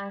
[0.00, 0.06] Hey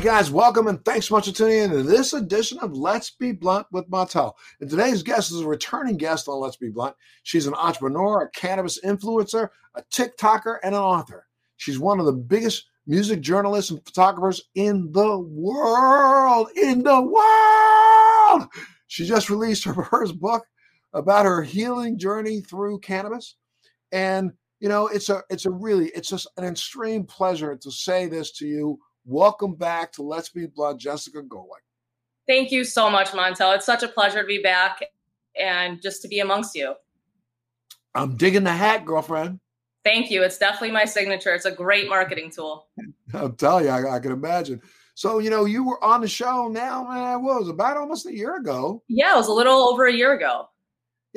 [0.00, 3.30] guys, welcome and thanks so much for tuning in to this edition of Let's Be
[3.30, 4.32] Blunt with Montel.
[4.60, 6.96] And today's guest is a returning guest on Let's Be Blunt.
[7.22, 11.28] She's an entrepreneur, a cannabis influencer, a TikToker, and an author.
[11.56, 16.48] She's one of the biggest music journalists and photographers in the world.
[16.56, 18.48] In the world!
[18.88, 20.44] She just released her first book
[20.92, 23.36] about her healing journey through cannabis.
[23.92, 28.06] And you know, it's a it's a really it's just an extreme pleasure to say
[28.06, 28.78] this to you
[29.10, 31.64] Welcome back to Let's Be Blunt, Jessica Golich.
[32.26, 33.56] Thank you so much, Montel.
[33.56, 34.82] It's such a pleasure to be back
[35.40, 36.74] and just to be amongst you.
[37.94, 39.40] I'm digging the hat, girlfriend.
[39.82, 40.22] Thank you.
[40.22, 41.34] It's definitely my signature.
[41.34, 42.68] It's a great marketing tool.
[43.14, 44.60] I'll tell you, I, I can imagine.
[44.94, 48.14] So, you know, you were on the show now, man, what was about almost a
[48.14, 48.82] year ago?
[48.88, 50.50] Yeah, it was a little over a year ago.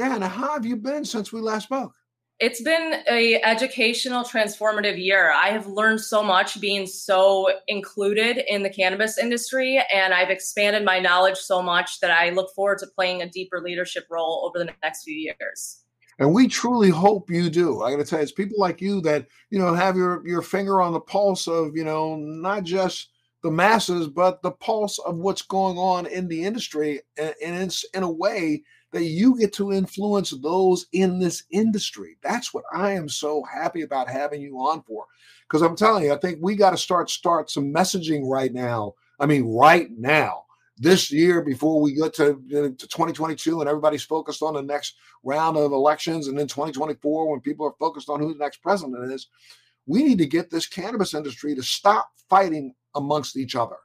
[0.01, 1.93] Yeah, and how have you been since we last spoke?
[2.41, 5.31] it's been a educational transformative year.
[5.31, 10.83] I have learned so much being so included in the cannabis industry and i've expanded
[10.83, 14.57] my knowledge so much that i look forward to playing a deeper leadership role over
[14.57, 15.83] the next few years.
[16.17, 17.83] And we truly hope you do.
[17.83, 20.81] I gotta tell you it's people like you that you know have your your finger
[20.81, 23.09] on the pulse of you know not just
[23.43, 27.83] the masses but the pulse of what's going on in the industry and, and it's
[27.93, 32.17] in a way that you get to influence those in this industry.
[32.21, 35.05] That's what I am so happy about having you on for.
[35.47, 38.95] Because I'm telling you, I think we got to start start some messaging right now.
[39.19, 40.45] I mean, right now,
[40.77, 45.55] this year before we get to, to 2022 and everybody's focused on the next round
[45.57, 49.27] of elections, and then 2024 when people are focused on who the next president is.
[49.85, 53.77] We need to get this cannabis industry to stop fighting amongst each other.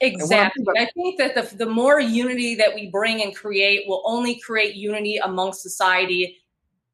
[0.00, 0.64] Exactly.
[0.78, 4.74] I think that the, the more unity that we bring and create will only create
[4.74, 6.38] unity amongst society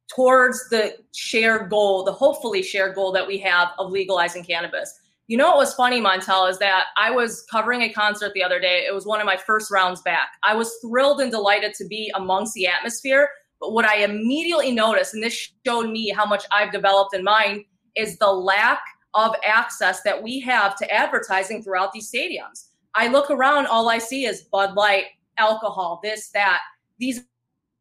[0.09, 5.01] towards the shared goal, the hopefully shared goal that we have of legalizing cannabis.
[5.29, 8.61] You know what was funny, Montel, is that I was covering a concert the other
[8.61, 8.85] day.
[8.89, 10.29] It was one of my first rounds back.
[10.45, 13.29] I was thrilled and delighted to be amongst the atmosphere.
[13.61, 17.65] But what I immediately noticed, and this showed me how much I've developed in mind,
[17.97, 18.81] is the lack
[19.15, 22.69] of access that we have to advertising throughout these stadiums.
[22.97, 25.05] I look around, all I see is Bud Light,
[25.39, 26.61] alcohol, this, that.
[26.99, 27.25] These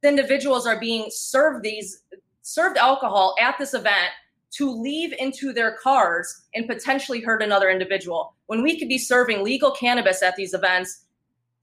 [0.04, 2.04] individuals are being served these
[2.42, 4.12] served alcohol at this event
[4.52, 8.36] to leave into their cars and potentially hurt another individual.
[8.46, 11.06] When we could be serving legal cannabis at these events,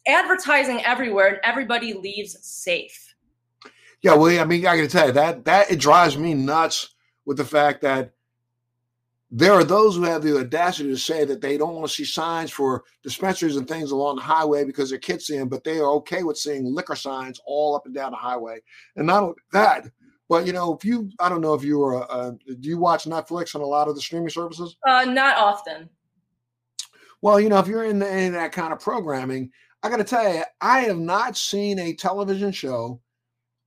[0.06, 3.14] advertising everywhere, and everybody leaves safe.
[4.02, 6.94] Yeah, well, I mean, I got to tell you that that it drives me nuts
[7.24, 8.12] with the fact that
[9.34, 12.04] there are those who have the audacity to say that they don't want to see
[12.04, 15.78] signs for dispensaries and things along the highway because their kids see them, but they
[15.78, 18.60] are okay with seeing liquor signs all up and down the highway.
[18.94, 19.86] And not only that,
[20.28, 23.04] but you know, if you, I don't know if you are, uh, do you watch
[23.04, 24.76] Netflix and a lot of the streaming services?
[24.86, 25.88] Uh, not often.
[27.22, 29.50] Well, you know, if you're in, the, in that kind of programming,
[29.82, 33.00] I got to tell you, I have not seen a television show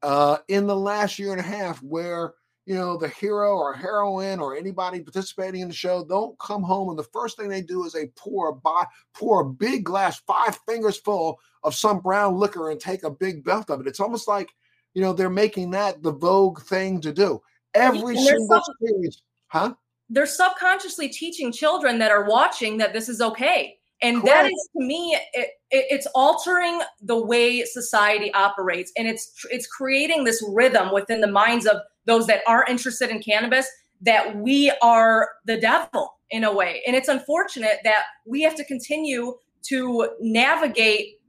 [0.03, 2.33] uh, in the last year and a half where
[2.65, 6.89] you know, the hero or heroine or anybody participating in the show don't come home
[6.89, 10.19] and the first thing they do is they pour a bo- pour a big glass,
[10.25, 13.87] five fingers full of some brown liquor and take a big belt of it.
[13.87, 14.49] It's almost like,
[14.95, 17.41] you know, they're making that the vogue thing to do.
[17.75, 19.73] Every single sub- series, huh?
[20.09, 23.77] They're subconsciously teaching children that are watching that this is okay.
[24.05, 29.31] And that is to me, it, it, it's altering the way society operates, and it's
[29.49, 33.67] it's creating this rhythm within the minds of those that are interested in cannabis
[34.01, 36.83] that we are the devil in a way.
[36.85, 41.19] And it's unfortunate that we have to continue to navigate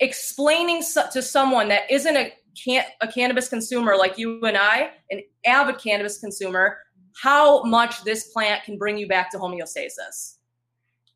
[0.00, 2.32] explaining to someone that isn't a
[2.64, 6.78] can a cannabis consumer like you and I, an avid cannabis consumer,
[7.22, 10.38] how much this plant can bring you back to homeostasis.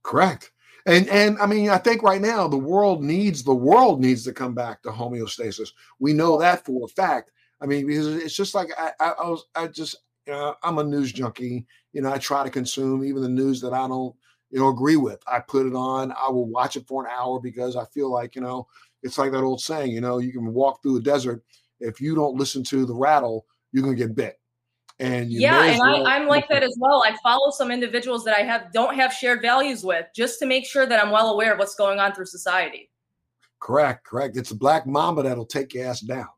[0.05, 0.52] Correct.
[0.87, 4.33] And and I mean, I think right now the world needs the world needs to
[4.33, 5.71] come back to homeostasis.
[6.01, 7.31] We know that for a fact.
[7.61, 9.97] I mean, because it's just like I, I, I was, I just,
[10.27, 11.65] you know, I'm a news junkie.
[11.93, 14.15] You know, I try to consume even the news that I don't,
[14.51, 15.23] you know, agree with.
[15.29, 16.13] I put it on.
[16.13, 18.67] I will watch it for an hour because I feel like, you know,
[19.05, 21.45] it's like that old saying, you know, you can walk through a desert.
[21.79, 24.41] If you don't listen to the rattle, you're gonna get bit.
[25.03, 27.03] And yeah, and well I, am like that as well.
[27.05, 30.65] I follow some individuals that I have don't have shared values with, just to make
[30.65, 32.89] sure that I'm well aware of what's going on through society.
[33.59, 34.37] Correct, correct.
[34.37, 36.29] It's a black mamba that'll take your ass down.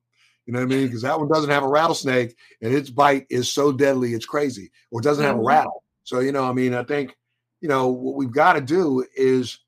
[0.47, 0.87] You know what I mean?
[0.87, 4.71] Because that one doesn't have a rattlesnake and its bite is so deadly, it's crazy,
[4.91, 5.49] or it doesn't have a mm-hmm.
[5.49, 5.85] rattle.
[6.05, 7.15] So, you know, I mean, I think,
[7.61, 9.59] you know, what we've got to do is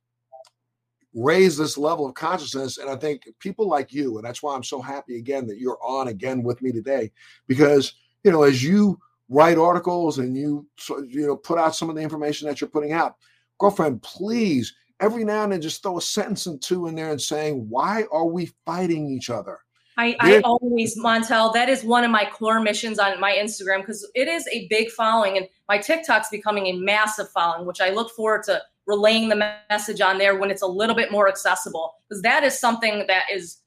[1.15, 2.79] raise this level of consciousness.
[2.79, 5.79] And I think people like you, and that's why I'm so happy again that you're
[5.83, 7.11] on again with me today,
[7.47, 7.95] because
[8.27, 8.99] you know, as you
[9.31, 10.67] write articles and you
[11.09, 13.15] you know put out some of the information that you're putting out,
[13.59, 17.21] girlfriend, please every now and then just throw a sentence or two in there and
[17.21, 19.59] saying, why are we fighting each other?
[19.99, 24.09] I, I, always, Montel, that is one of my core missions on my Instagram because
[24.15, 28.11] it is a big following and my TikTok's becoming a massive following, which I look
[28.11, 32.21] forward to relaying the message on there when it's a little bit more accessible because
[32.23, 33.63] that is something that is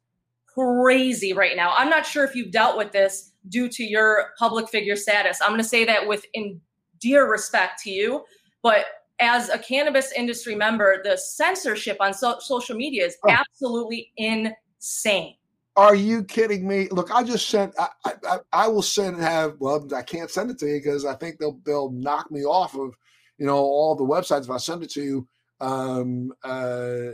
[0.45, 1.73] crazy right now.
[1.75, 5.39] I'm not sure if you've dealt with this due to your public figure status.
[5.41, 6.59] I'm going to say that with in
[6.99, 8.25] dear respect to you,
[8.61, 8.85] but
[9.19, 13.31] as a cannabis industry member, the censorship on so- social media is oh.
[13.31, 15.35] absolutely insane.
[15.75, 16.89] Are you kidding me?
[16.89, 17.73] Look, I just sent.
[17.79, 19.17] I, I, I will send.
[19.21, 22.43] Have well, I can't send it to you because I think they'll they'll knock me
[22.43, 22.93] off of,
[23.37, 25.27] you know, all the websites if I send it to you.
[25.61, 27.11] Um, uh,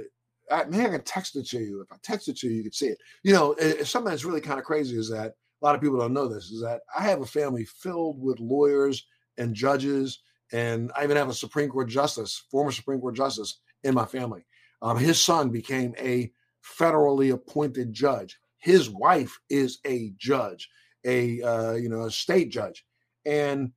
[0.50, 1.82] I, maybe I can text it to you.
[1.82, 2.98] If I text it to you, you can see it.
[3.24, 5.36] You know, it, something that's really kind of crazy is that
[5.66, 8.40] a lot of people don't know this is that I have a family filled with
[8.40, 9.08] lawyers
[9.40, 10.20] and judges,
[10.52, 14.46] and I even have a Supreme Court justice, former Supreme Court justice, in my family.
[14.84, 16.32] Um, his son became a
[16.64, 18.38] federally appointed judge.
[18.60, 20.70] His wife is a judge,
[21.04, 22.86] a uh, you know a state judge,
[23.26, 23.72] and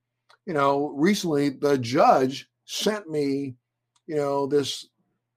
[0.44, 3.56] you know recently the judge sent me
[4.06, 4.86] you know this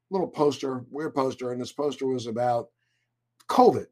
[0.09, 2.67] little poster, weird poster, and this poster was about
[3.47, 3.85] COVID,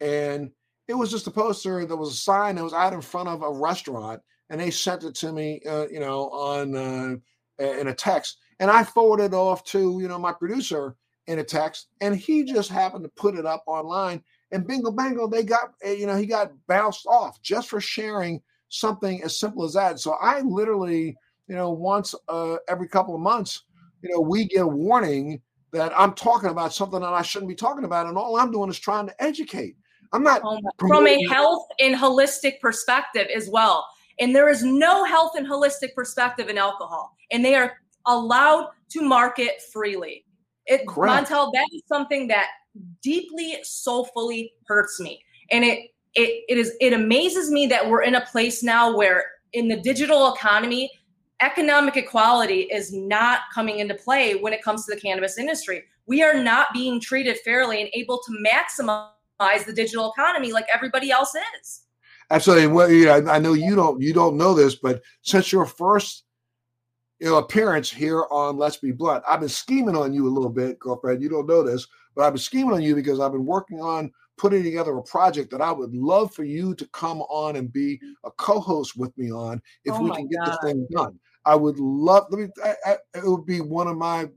[0.00, 0.50] and
[0.92, 1.86] it was just a poster.
[1.86, 5.04] There was a sign that was out in front of a restaurant, and they sent
[5.04, 7.16] it to me, uh, you know, on uh,
[7.58, 10.96] in a text, and I forwarded it off to you know my producer
[11.26, 15.26] in a text, and he just happened to put it up online, and bingo bango,
[15.26, 19.64] they got, eh, you know, he got bounced off just for sharing something as simple
[19.64, 19.98] as that.
[19.98, 21.16] So I literally,
[21.48, 23.62] you know, once uh, every couple of months,
[24.02, 25.40] you know, we get a warning
[25.72, 28.06] that I'm talking about something that I shouldn't be talking about.
[28.06, 29.76] And all I'm doing is trying to educate.
[30.12, 33.86] I'm not oh from a health and holistic perspective as well.
[34.20, 37.72] And there is no health and holistic perspective in alcohol, and they are
[38.06, 40.24] allowed to market freely.
[40.66, 41.30] It Correct.
[41.30, 42.48] Montel, that is something that
[43.02, 48.14] deeply soulfully hurts me and it it it is it amazes me that we're in
[48.14, 50.90] a place now where in the digital economy
[51.40, 56.22] economic equality is not coming into play when it comes to the cannabis industry we
[56.22, 61.34] are not being treated fairly and able to maximize the digital economy like everybody else
[61.60, 61.82] is
[62.30, 66.24] absolutely well yeah, i know you don't you don't know this but since your first
[67.18, 70.48] you know appearance here on let's be blunt i've been scheming on you a little
[70.48, 73.46] bit girlfriend you don't know this but I've been scheming on you because I've been
[73.46, 77.56] working on putting together a project that I would love for you to come on
[77.56, 80.46] and be a co-host with me on if oh we can get God.
[80.46, 81.18] this thing done.
[81.44, 82.26] I would love.
[82.30, 82.48] Let me.
[82.64, 84.28] I, I, it would be one of my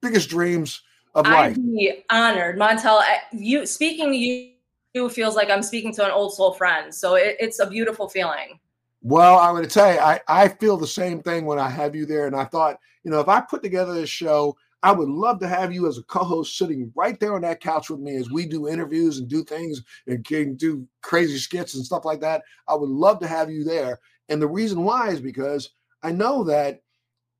[0.00, 0.82] biggest dreams
[1.14, 1.52] of life.
[1.52, 3.02] I'd be honored, Montel.
[3.32, 6.94] You speaking to you, feels like I'm speaking to an old soul friend.
[6.94, 8.58] So it, it's a beautiful feeling.
[9.02, 11.96] Well, I'm going to tell you, I, I feel the same thing when I have
[11.96, 12.26] you there.
[12.26, 15.48] And I thought, you know, if I put together this show I would love to
[15.48, 18.46] have you as a co-host sitting right there on that couch with me as we
[18.46, 22.42] do interviews and do things and can do crazy skits and stuff like that.
[22.66, 24.00] I would love to have you there.
[24.28, 25.70] And the reason why is because
[26.02, 26.82] I know that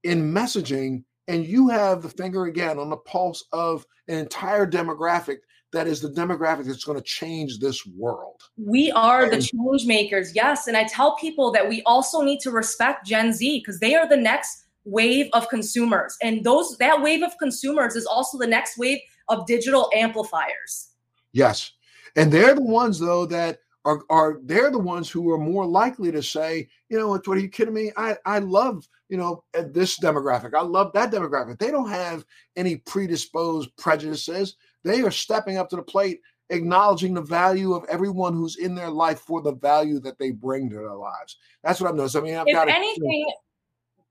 [0.05, 5.39] in messaging, and you have the finger again on the pulse of an entire demographic
[5.73, 8.43] that is the demographic that's going to change this world.
[8.59, 10.67] We are the change makers, yes.
[10.67, 14.07] And I tell people that we also need to respect Gen Z because they are
[14.07, 18.77] the next wave of consumers and those that wave of consumers is also the next
[18.77, 18.99] wave
[19.29, 20.91] of digital amplifiers
[21.33, 21.73] yes
[22.17, 26.11] and they're the ones though that are are they're the ones who are more likely
[26.11, 30.01] to say you know what are you kidding me i i love you know this
[30.01, 30.55] demographic.
[30.55, 31.59] I love that demographic.
[31.59, 32.25] They don't have
[32.57, 34.57] any predisposed prejudices.
[34.85, 38.91] They are stepping up to the plate acknowledging the value of everyone who's in their
[38.91, 41.37] life for the value that they bring to their lives.
[41.63, 42.17] That's what i've noticed.
[42.17, 43.27] I mean i've if got anything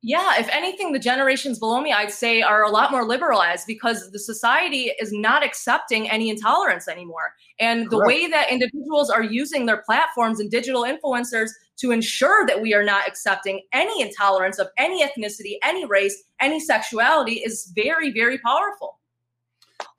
[0.03, 4.09] yeah, if anything, the generations below me, I'd say, are a lot more liberalized because
[4.09, 7.35] the society is not accepting any intolerance anymore.
[7.59, 11.51] And the way that individuals are using their platforms and digital influencers
[11.81, 16.59] to ensure that we are not accepting any intolerance of any ethnicity, any race, any
[16.59, 18.99] sexuality is very, very powerful.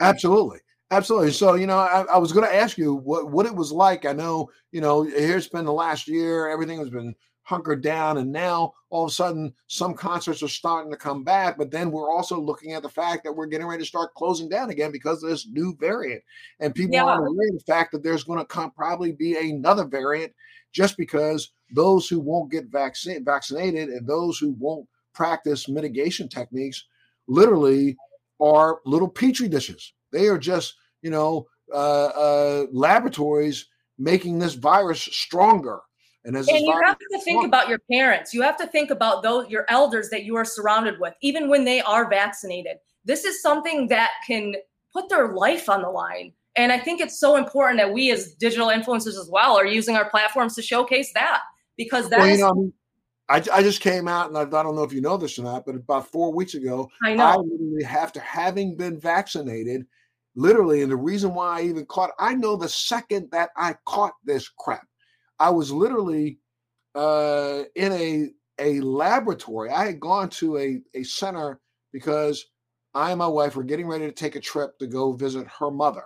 [0.01, 0.59] Absolutely.
[0.93, 1.33] Absolutely.
[1.33, 4.05] So, you know, I, I was going to ask you what, what it was like.
[4.05, 8.31] I know, you know, here's been the last year, everything has been hunkered down and
[8.31, 12.11] now all of a sudden some concerts are starting to come back but then we're
[12.11, 15.23] also looking at the fact that we're getting ready to start closing down again because
[15.23, 16.23] of this new variant
[16.61, 17.05] and people yeah.
[17.05, 20.33] aren't aware of the fact that there's going to come probably be another variant
[20.73, 26.85] just because those who won't get vaccine, vaccinated and those who won't practice mitigation techniques
[27.29, 27.97] literally
[28.41, 29.93] are little petri dishes.
[30.11, 33.67] They are just, you know, uh, uh, laboratories
[33.99, 35.81] making this virus stronger.
[36.25, 38.33] And, as and you have to think about your parents.
[38.33, 41.65] You have to think about those your elders that you are surrounded with, even when
[41.65, 42.77] they are vaccinated.
[43.05, 44.55] This is something that can
[44.93, 46.33] put their life on the line.
[46.55, 49.97] And I think it's so important that we, as digital influencers as well, are using
[49.97, 51.41] our platforms to showcase that
[51.77, 52.73] because that well, you know,
[53.29, 55.43] I, I just came out, and I, I, don't know if you know this or
[55.43, 57.25] not, but about four weeks ago, I know.
[57.25, 59.87] I literally, after having been vaccinated,
[60.37, 64.13] literally, and the reason why I even caught, I know the second that I caught
[64.25, 64.87] this crap,
[65.43, 66.39] I was literally
[66.95, 69.71] uh, in a a laboratory.
[69.71, 71.61] I had gone to a a center
[71.93, 72.47] because
[72.95, 75.71] I and my wife were getting ready to take a trip to go visit her
[75.71, 76.05] mother,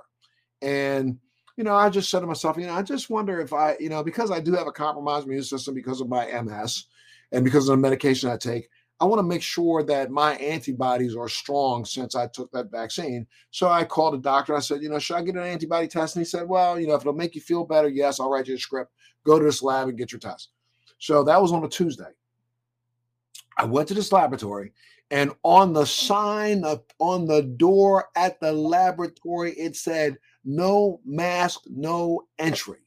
[0.63, 1.19] and
[1.59, 3.89] you know, I just said to myself, you know, I just wonder if I, you
[3.91, 6.85] know, because I do have a compromised immune system because of my MS
[7.33, 11.17] and because of the medication I take, I want to make sure that my antibodies
[11.17, 13.27] are strong since I took that vaccine.
[13.51, 14.57] So I called a doctor.
[14.57, 16.17] I said, you know, should I get an antibody test?
[16.17, 18.49] And he said, well, you know, if it'll make you feel better, yes, I'll write
[18.49, 18.93] you a script.
[19.25, 20.51] Go to this lab and get your test.
[20.99, 22.11] So that was on a Tuesday.
[23.59, 24.73] I went to this laboratory,
[25.11, 31.63] and on the sign up on the door at the laboratory, it said, no mask,
[31.69, 32.79] no entry.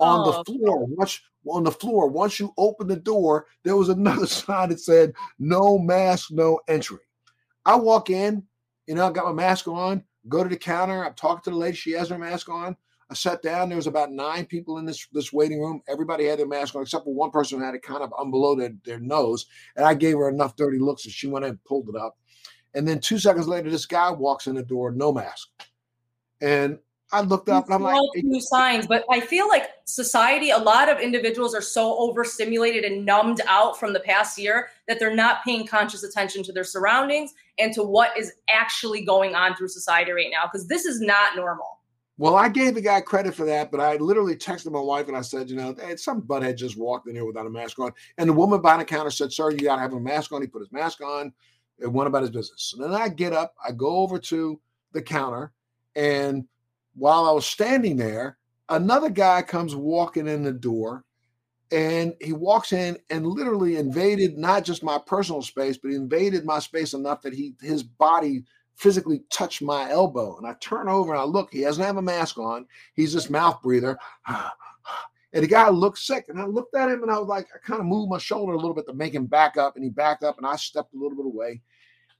[0.00, 1.20] On oh, the floor, once
[1.50, 5.78] on the floor, once you open the door, there was another sign that said, no
[5.78, 6.98] mask, no entry.
[7.64, 8.44] I walk in,
[8.86, 11.56] you know, I got my mask on, go to the counter, I'm talking to the
[11.56, 12.76] lady, she has her mask on.
[13.10, 13.68] I sat down.
[13.68, 15.82] There was about nine people in this this waiting room.
[15.88, 18.72] Everybody had their mask on, except for one person had it kind of on their,
[18.84, 19.46] their nose.
[19.76, 22.18] And I gave her enough dirty looks, and she went in and pulled it up.
[22.74, 25.48] And then two seconds later, this guy walks in the door, no mask.
[26.40, 26.78] And
[27.10, 30.90] I looked up and I'm like, new signs, but I feel like society, a lot
[30.90, 35.42] of individuals are so overstimulated and numbed out from the past year that they're not
[35.42, 40.12] paying conscious attention to their surroundings and to what is actually going on through society
[40.12, 41.78] right now, because this is not normal.
[42.18, 45.16] Well, I gave the guy credit for that, but I literally texted my wife and
[45.16, 47.92] I said, you know, hey, some butthead just walked in here without a mask on.
[48.18, 50.42] And the woman behind the counter said, sir, you got to have a mask on.
[50.42, 51.32] He put his mask on
[51.80, 52.74] and went about his business.
[52.76, 54.60] And then I get up, I go over to
[54.92, 55.52] the counter,
[55.94, 56.44] and
[56.98, 58.38] while I was standing there,
[58.68, 61.04] another guy comes walking in the door
[61.70, 66.44] and he walks in and literally invaded not just my personal space, but he invaded
[66.44, 68.44] my space enough that he his body
[68.76, 70.36] physically touched my elbow.
[70.38, 72.66] And I turn over and I look, he doesn't have a mask on.
[72.94, 73.98] He's this mouth breather.
[75.34, 76.24] And the guy looked sick.
[76.30, 78.54] And I looked at him and I was like, I kind of moved my shoulder
[78.54, 79.76] a little bit to make him back up.
[79.76, 81.60] And he backed up and I stepped a little bit away.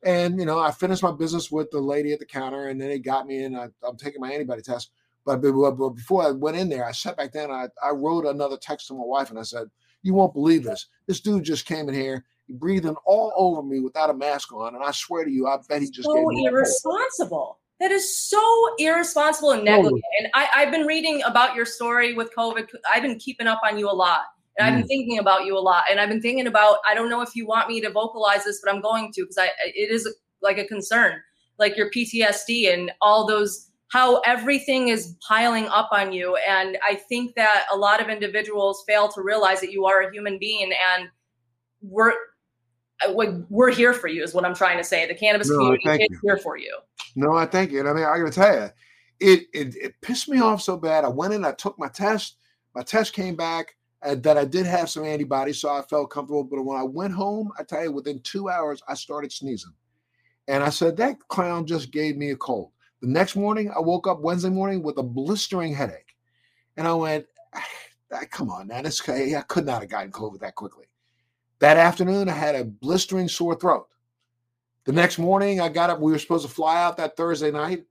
[0.04, 2.88] And, you know, I finished my business with the lady at the counter and then
[2.88, 3.56] they got me in.
[3.56, 4.90] I, am taking my antibody test.
[5.24, 7.50] But, but, before I went in there, I sat back down.
[7.50, 9.68] I, I wrote another text to my wife and I said,
[10.02, 10.86] You won't believe this.
[11.06, 14.74] This dude just came in here, breathing all over me without a mask on.
[14.74, 17.58] And I swear to you, I bet he just so irresponsible.
[17.80, 20.02] That is so irresponsible and negligent.
[20.18, 22.68] And I, I've been reading about your story with COVID.
[22.90, 24.22] I've been keeping up on you a lot.
[24.58, 24.88] And I've been mm.
[24.88, 25.84] thinking about you a lot.
[25.88, 28.60] And I've been thinking about, I don't know if you want me to vocalize this,
[28.62, 30.08] but I'm going to because I it is
[30.42, 31.20] like a concern,
[31.58, 36.36] like your PTSD and all those how everything is piling up on you.
[36.46, 40.12] And I think that a lot of individuals fail to realize that you are a
[40.12, 41.08] human being and
[41.80, 42.12] we're
[43.48, 45.06] we're here for you is what I'm trying to say.
[45.06, 46.18] The cannabis no, community is you.
[46.24, 46.76] here for you.
[47.14, 47.78] No, I thank you.
[47.78, 48.70] And I mean, I gotta tell you,
[49.20, 51.04] it, it it pissed me off so bad.
[51.04, 52.36] I went in, I took my test.
[52.74, 56.44] My test came back uh, that I did have some antibodies, so I felt comfortable.
[56.44, 59.72] But when I went home, I tell you, within two hours, I started sneezing.
[60.46, 62.70] And I said, that clown just gave me a cold.
[63.02, 66.14] The next morning, I woke up Wednesday morning with a blistering headache.
[66.76, 68.86] And I went, ah, come on, man.
[68.86, 70.86] It's, I could not have gotten COVID that quickly.
[71.60, 73.88] That afternoon, I had a blistering sore throat.
[74.84, 76.00] The next morning, I got up.
[76.00, 77.84] We were supposed to fly out that Thursday night,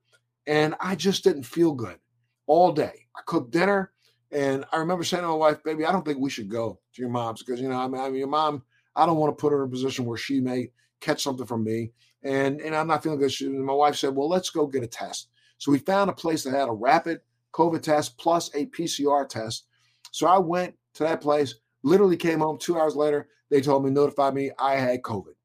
[0.48, 2.00] and I just didn't feel good
[2.48, 3.06] all day.
[3.16, 3.92] I cooked dinner.
[4.32, 7.02] And I remember saying to my wife, "Baby, I don't think we should go to
[7.02, 8.64] your mom's because you know, I mean, I mean, your mom.
[8.96, 11.64] I don't want to put her in a position where she may catch something from
[11.64, 11.92] me,
[12.24, 14.84] and and I'm not feeling good." She, and my wife said, "Well, let's go get
[14.84, 17.22] a test." So we found a place that had a rapid
[17.54, 19.66] COVID test plus a PCR test.
[20.12, 21.56] So I went to that place.
[21.84, 23.30] Literally came home two hours later.
[23.50, 25.36] They told me, notified me I had COVID,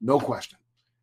[0.00, 0.58] no question.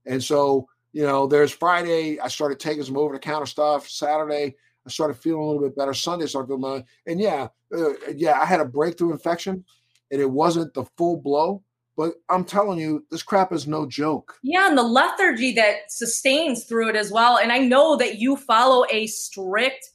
[0.06, 2.20] And so you know, there's Friday.
[2.20, 3.88] I started taking some over the counter stuff.
[3.88, 4.56] Saturday,
[4.90, 5.94] I started feeling a little bit better.
[5.94, 6.86] Sunday, I started feeling better.
[7.06, 9.64] And yeah, uh, yeah, I had a breakthrough infection,
[10.12, 11.62] and it wasn't the full blow.
[11.96, 14.38] But I'm telling you, this crap is no joke.
[14.42, 17.38] Yeah, and the lethargy that sustains through it as well.
[17.38, 19.86] And I know that you follow a strict,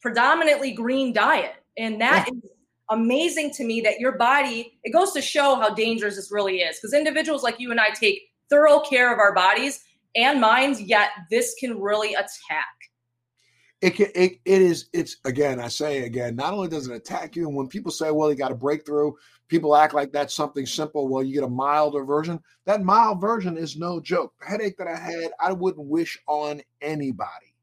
[0.00, 2.34] predominantly green diet, and that yeah.
[2.34, 2.50] is
[2.90, 4.78] amazing to me that your body.
[4.84, 7.88] It goes to show how dangerous this really is, because individuals like you and I
[7.90, 9.82] take thorough care of our bodies
[10.14, 12.68] and minds, yet this can really attack.
[13.84, 17.36] It can, it, it is, it's again, I say again, not only does it attack
[17.36, 19.12] you, and when people say, well, you got a breakthrough,
[19.46, 21.06] people act like that's something simple.
[21.06, 22.40] Well, you get a milder version.
[22.64, 24.32] That mild version is no joke.
[24.40, 27.54] The headache that I had, I wouldn't wish on anybody.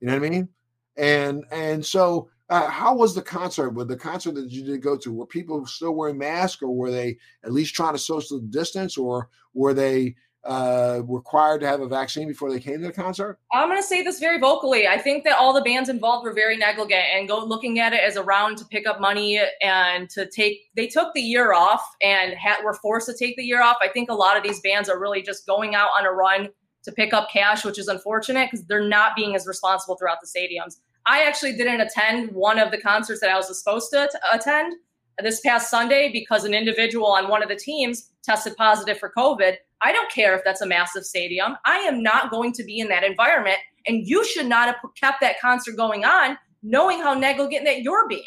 [0.00, 0.48] You know what I mean?
[0.96, 3.70] And and so uh, how was the concert?
[3.70, 6.90] With the concert that you did go to, were people still wearing masks, or were
[6.90, 11.88] they at least trying to social distance, or were they uh, required to have a
[11.88, 13.38] vaccine before they came to the concert?
[13.52, 14.86] I'm going to say this very vocally.
[14.86, 18.00] I think that all the bands involved were very negligent and go looking at it
[18.00, 20.60] as a round to pick up money and to take.
[20.76, 23.76] They took the year off and had, were forced to take the year off.
[23.82, 26.48] I think a lot of these bands are really just going out on a run
[26.84, 30.26] to pick up cash, which is unfortunate because they're not being as responsible throughout the
[30.26, 30.76] stadiums.
[31.06, 34.74] I actually didn't attend one of the concerts that I was supposed to attend
[35.22, 39.54] this past Sunday because an individual on one of the teams tested positive for COVID.
[39.80, 41.56] I don't care if that's a massive stadium.
[41.64, 43.58] I am not going to be in that environment.
[43.86, 48.08] And you should not have kept that concert going on knowing how negligent that you're
[48.08, 48.22] being.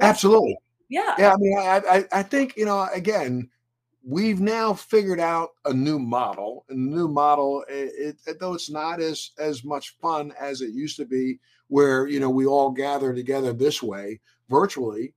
[0.00, 0.58] Absolutely.
[0.88, 1.14] Yeah.
[1.18, 1.32] Yeah.
[1.32, 3.48] I mean, I, I, I think, you know, again,
[4.06, 6.64] we've now figured out a new model.
[6.68, 10.70] And the new model, it, it, though it's not as as much fun as it
[10.70, 15.12] used to be, where you know we all gather together this way virtually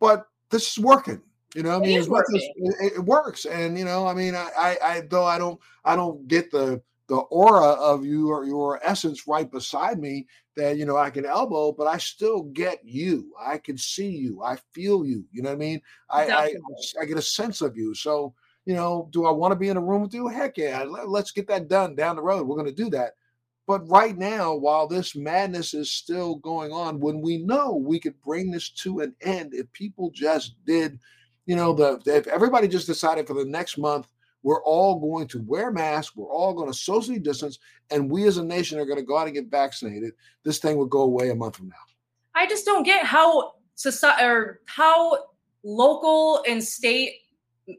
[0.00, 1.20] but this is working
[1.54, 2.08] you know i mean it,
[2.56, 5.94] it, it, works and you know i mean I, I i though i don't i
[5.94, 10.86] don't get the the aura of you or your essence right beside me that you
[10.86, 13.32] know i can elbow but i still get you.
[13.40, 14.42] I can see you.
[14.44, 15.82] I feel you you know what i mean?
[16.08, 16.54] I I,
[17.00, 17.94] I get a sense of you.
[17.94, 18.32] So
[18.64, 20.28] you know do i want to be in a room with you?
[20.28, 22.46] Heck yeah let's get that done down the road.
[22.46, 23.14] We're going to do that
[23.70, 28.20] but right now, while this madness is still going on, when we know we could
[28.20, 30.98] bring this to an end, if people just did,
[31.46, 34.08] you know, the if everybody just decided for the next month,
[34.42, 37.60] we're all going to wear masks, we're all going to socially distance,
[37.92, 40.76] and we as a nation are going to go out and get vaccinated, this thing
[40.76, 41.76] would go away a month from now.
[42.34, 45.26] I just don't get how society or how
[45.62, 47.12] local and state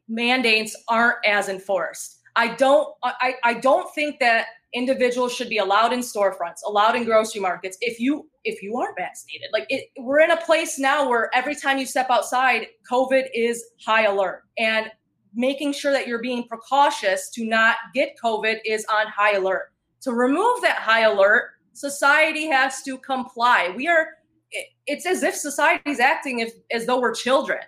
[0.07, 2.21] mandates aren't as enforced.
[2.37, 7.03] I don't I, I don't think that individuals should be allowed in storefronts, allowed in
[7.03, 9.49] grocery markets if you if you aren't vaccinated.
[9.53, 13.63] Like it, we're in a place now where every time you step outside, COVID is
[13.85, 14.91] high alert, and
[15.33, 19.71] making sure that you're being precautious to not get COVID is on high alert.
[20.01, 23.73] To remove that high alert, society has to comply.
[23.75, 24.07] We are.
[24.85, 27.59] It's as if society is acting if, as though we're children.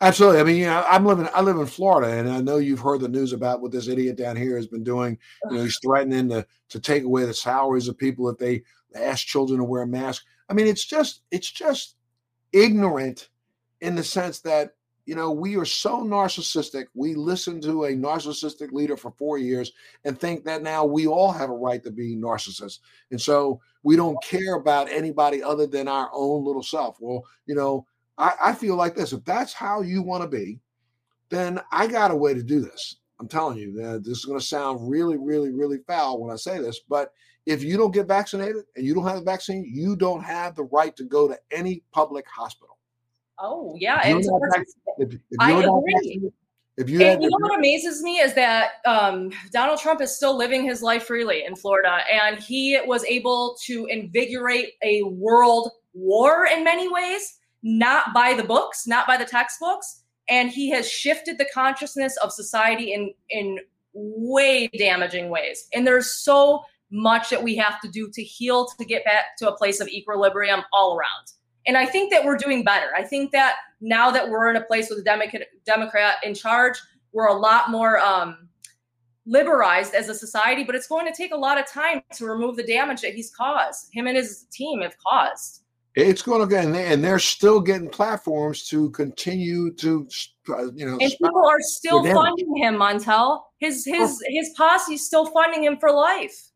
[0.00, 0.40] Absolutely.
[0.40, 1.28] I mean, you know, I'm living.
[1.34, 4.16] I live in Florida, and I know you've heard the news about what this idiot
[4.16, 5.18] down here has been doing.
[5.50, 8.62] You know, he's threatening to to take away the salaries of people if they
[8.94, 10.24] ask children to wear a mask.
[10.48, 11.96] I mean, it's just it's just
[12.52, 13.30] ignorant
[13.80, 14.72] in the sense that
[15.06, 16.86] you know we are so narcissistic.
[16.94, 19.72] We listen to a narcissistic leader for four years
[20.04, 22.80] and think that now we all have a right to be narcissists,
[23.10, 26.96] and so we don't care about anybody other than our own little self.
[27.00, 27.86] Well, you know
[28.18, 30.60] I, I feel like this if that's how you want to be,
[31.30, 32.96] then I got a way to do this.
[33.20, 36.58] I'm telling you, this is going to sound really, really, really foul when I say
[36.58, 37.12] this, but
[37.46, 40.64] if you don't get vaccinated and you don't have the vaccine, you don't have the
[40.64, 42.78] right to go to any public hospital.
[43.38, 44.26] Oh yeah, if,
[44.98, 46.30] if, if I agree.
[46.76, 50.36] If you, and you know what amazes me is that um, Donald Trump is still
[50.36, 56.46] living his life freely in Florida, and he was able to invigorate a world war
[56.46, 60.02] in many ways not by the books, not by the textbooks.
[60.28, 63.58] And he has shifted the consciousness of society in, in
[63.94, 65.66] way damaging ways.
[65.74, 69.50] And there's so much that we have to do to heal to get back to
[69.50, 71.32] a place of equilibrium all around.
[71.66, 72.94] And I think that we're doing better.
[72.94, 76.78] I think that now that we're in a place with a Democrat, Democrat in charge,
[77.12, 78.48] we're a lot more um,
[79.26, 82.56] liberalized as a society, but it's going to take a lot of time to remove
[82.56, 85.63] the damage that he's caused, him and his team have caused.
[85.94, 90.08] It's going to get, and they're still getting platforms to continue to,
[90.48, 90.98] uh, you know.
[91.00, 93.42] And people are still funding him, Montel.
[93.58, 94.18] His his oh.
[94.28, 96.50] his posse is still funding him for life.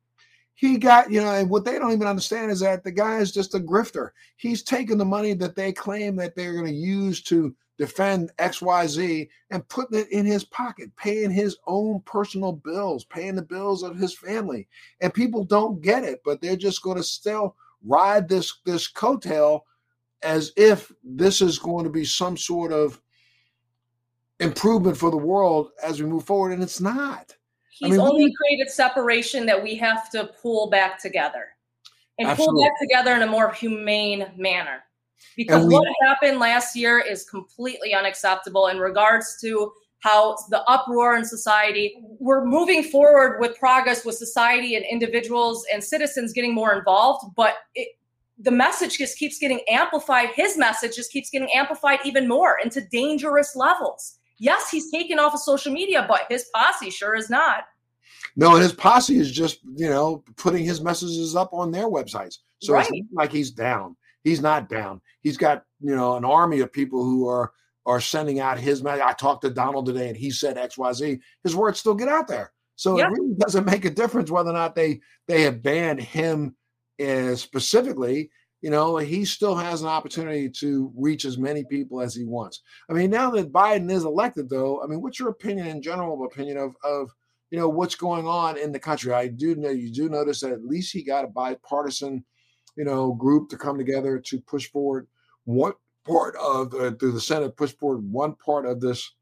[0.55, 3.31] He got, you know, and what they don't even understand is that the guy is
[3.31, 4.11] just a grifter.
[4.39, 9.29] He's taking the money that they claim that they're going to use to defend XYZ
[9.51, 13.97] and putting it in his pocket, paying his own personal bills, paying the bills of
[13.97, 14.67] his family.
[15.01, 19.61] And people don't get it, but they're just going to still ride this this coattail
[20.23, 23.01] as if this is going to be some sort of
[24.41, 27.35] improvement for the world as we move forward, and it's not.
[27.71, 31.47] He's I mean, only created separation that we have to pull back together
[32.19, 32.55] and absolutely.
[32.55, 34.83] pull back together in a more humane manner.
[35.37, 41.17] Because we, what happened last year is completely unacceptable in regards to how the uproar
[41.17, 41.97] in society.
[42.21, 47.55] We're moving forward with progress with society and individuals and citizens getting more involved, but
[47.75, 47.89] it,
[48.39, 50.29] the message just keeps getting amplified.
[50.35, 54.19] His message just keeps getting amplified even more into dangerous levels.
[54.39, 57.65] Yes, he's taken off of social media, but his posse sure is not.
[58.37, 62.39] No, and his posse is just, you know, putting his messages up on their websites.
[62.61, 62.89] So right.
[62.89, 63.97] it's like he's down.
[64.23, 65.01] He's not down.
[65.23, 67.53] He's got, you know, an army of people who are
[67.89, 69.03] are sending out his message.
[69.03, 71.19] I talked to Donald today and he said XYZ.
[71.43, 72.53] His words still get out there.
[72.77, 76.55] So it really doesn't make a difference whether or not they they have banned him
[77.05, 78.31] uh, specifically.
[78.61, 82.61] You know, he still has an opportunity to reach as many people as he wants.
[82.91, 86.25] I mean, now that Biden is elected, though, I mean, what's your opinion in general
[86.25, 87.11] opinion of of
[87.51, 89.13] you know what's going on in the country?
[89.13, 92.23] I do know you do notice that at least he got a bipartisan,
[92.77, 95.09] you know, group to come together to push forward
[95.47, 99.13] what part of uh, through the Senate push forward one part of this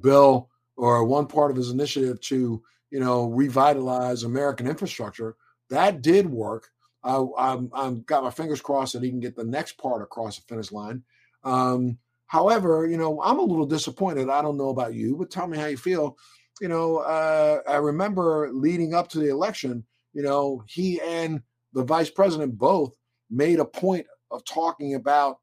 [0.00, 5.36] bill or one part of his initiative to you know revitalize American infrastructure.
[5.70, 6.68] That did work.
[7.04, 10.36] I, I'm, I'm got my fingers crossed that he can get the next part across
[10.36, 11.02] the finish line.
[11.42, 14.28] Um, however, you know I'm a little disappointed.
[14.28, 16.16] I don't know about you, but tell me how you feel.
[16.60, 19.84] You know, uh, I remember leading up to the election.
[20.12, 22.94] You know, he and the vice president both
[23.30, 25.38] made a point of talking about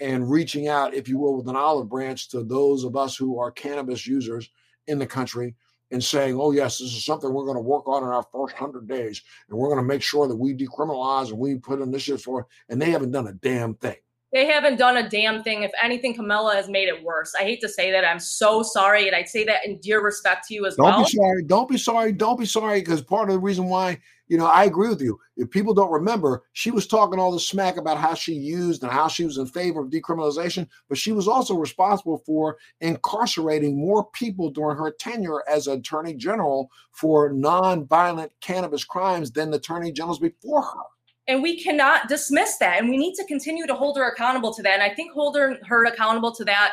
[0.00, 3.38] and reaching out, if you will, with an olive branch to those of us who
[3.38, 4.50] are cannabis users
[4.88, 5.54] in the country
[5.92, 8.58] and saying, oh, yes, this is something we're going to work on in our first
[8.60, 9.22] 100 days.
[9.48, 12.46] And we're going to make sure that we decriminalize and we put initiatives for it.
[12.68, 13.96] And they haven't done a damn thing.
[14.32, 15.62] They haven't done a damn thing.
[15.62, 17.34] If anything, Kamala has made it worse.
[17.38, 18.02] I hate to say that.
[18.06, 19.06] I'm so sorry.
[19.06, 20.92] And I'd say that in dear respect to you as don't well.
[20.94, 21.42] Don't be sorry.
[21.42, 22.12] Don't be sorry.
[22.12, 22.80] Don't be sorry.
[22.80, 24.00] Because part of the reason why
[24.32, 25.20] you know, I agree with you.
[25.36, 28.90] If people don't remember, she was talking all the smack about how she used and
[28.90, 34.06] how she was in favor of decriminalization, but she was also responsible for incarcerating more
[34.12, 40.18] people during her tenure as attorney general for non-violent cannabis crimes than the attorney generals
[40.18, 40.80] before her.
[41.28, 42.80] And we cannot dismiss that.
[42.80, 44.80] And we need to continue to hold her accountable to that.
[44.80, 46.72] And I think holding her accountable to that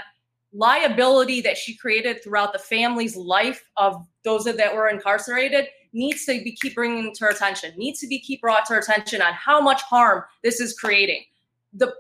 [0.54, 6.42] liability that she created throughout the family's life of those that were incarcerated needs to
[6.44, 9.34] be keep bringing to our attention, needs to be keep brought to our attention on
[9.34, 11.24] how much harm this is creating.
[11.74, 11.94] The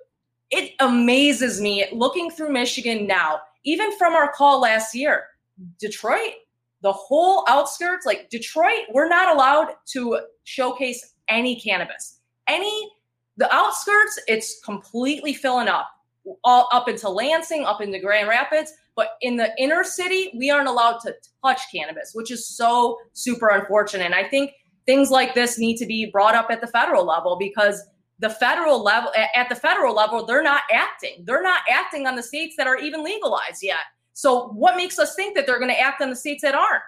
[0.52, 5.25] it amazes me looking through Michigan now, even from our call last year,
[5.80, 6.34] Detroit,
[6.82, 12.19] the whole outskirts, like Detroit, we're not allowed to showcase any cannabis.
[12.47, 12.89] Any
[13.38, 15.89] the outskirts, it's completely filling up.
[16.43, 18.73] All up into Lansing, up into Grand Rapids.
[19.00, 23.48] But in the inner city, we aren't allowed to touch cannabis, which is so super
[23.48, 24.04] unfortunate.
[24.04, 24.52] And I think
[24.86, 27.82] things like this need to be brought up at the federal level because
[28.20, 31.24] the federal level at the federal level they're not acting.
[31.24, 33.86] They're not acting on the states that are even legalized yet.
[34.12, 36.84] So what makes us think that they're going to act on the states that aren't?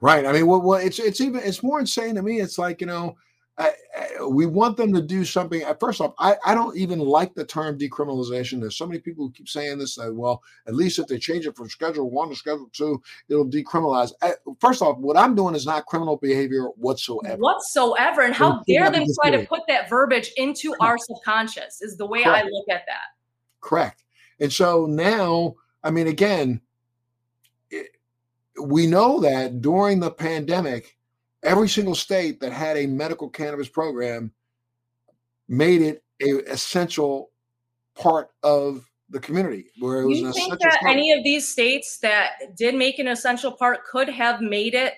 [0.00, 0.26] Right.
[0.26, 2.40] I mean well, well it's it's even it's more insane to me.
[2.40, 3.14] It's like you know
[3.60, 5.62] I, I, we want them to do something.
[5.78, 8.58] First off, I, I don't even like the term decriminalization.
[8.58, 9.96] There's so many people who keep saying this.
[9.96, 13.46] That, well, at least if they change it from Schedule One to Schedule Two, it'll
[13.46, 14.12] decriminalize.
[14.60, 17.36] first off, what I'm doing is not criminal behavior whatsoever.
[17.36, 21.82] Whatsoever, and how dare them try to put that verbiage into our subconscious?
[21.82, 22.46] Is the way Correct.
[22.46, 23.14] I look at that.
[23.60, 24.04] Correct.
[24.40, 26.62] And so now, I mean, again,
[27.70, 27.88] it,
[28.62, 30.96] we know that during the pandemic
[31.42, 34.32] every single state that had a medical cannabis program
[35.48, 37.30] made it a essential
[37.94, 40.92] part of the community where it was you think that part.
[40.92, 44.94] any of these states that did make an essential part could have made it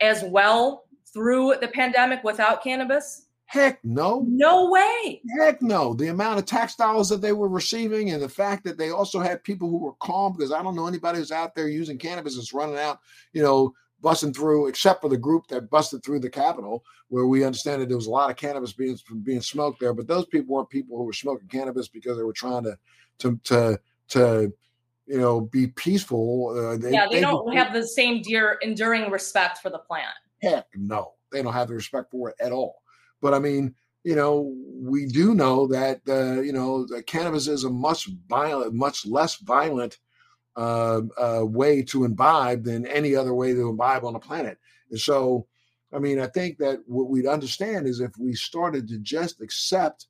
[0.00, 4.24] as well through the pandemic without cannabis Heck no.
[4.28, 5.22] No way.
[5.38, 5.94] Heck no.
[5.94, 9.20] The amount of tax dollars that they were receiving and the fact that they also
[9.20, 12.34] had people who were calm because I don't know anybody who's out there using cannabis
[12.34, 12.98] that's running out,
[13.32, 17.44] you know, busting through, except for the group that busted through the Capitol, where we
[17.44, 19.94] understand that there was a lot of cannabis being being smoked there.
[19.94, 22.78] But those people weren't people who were smoking cannabis because they were trying to
[23.18, 24.52] to to to
[25.06, 26.48] you know be peaceful.
[26.56, 30.14] Uh, they, yeah, they, they don't have the same dear enduring respect for the plant.
[30.42, 32.82] Heck, no, they don't have the respect for it at all.
[33.22, 37.70] But I mean, you know, we do know that uh, you know cannabis is a
[37.70, 39.98] much violent, much less violent
[40.56, 44.58] uh, uh, way to imbibe than any other way to imbibe on the planet.
[44.90, 45.46] And so,
[45.92, 50.06] I mean, I think that what we'd understand is if we started to just accept,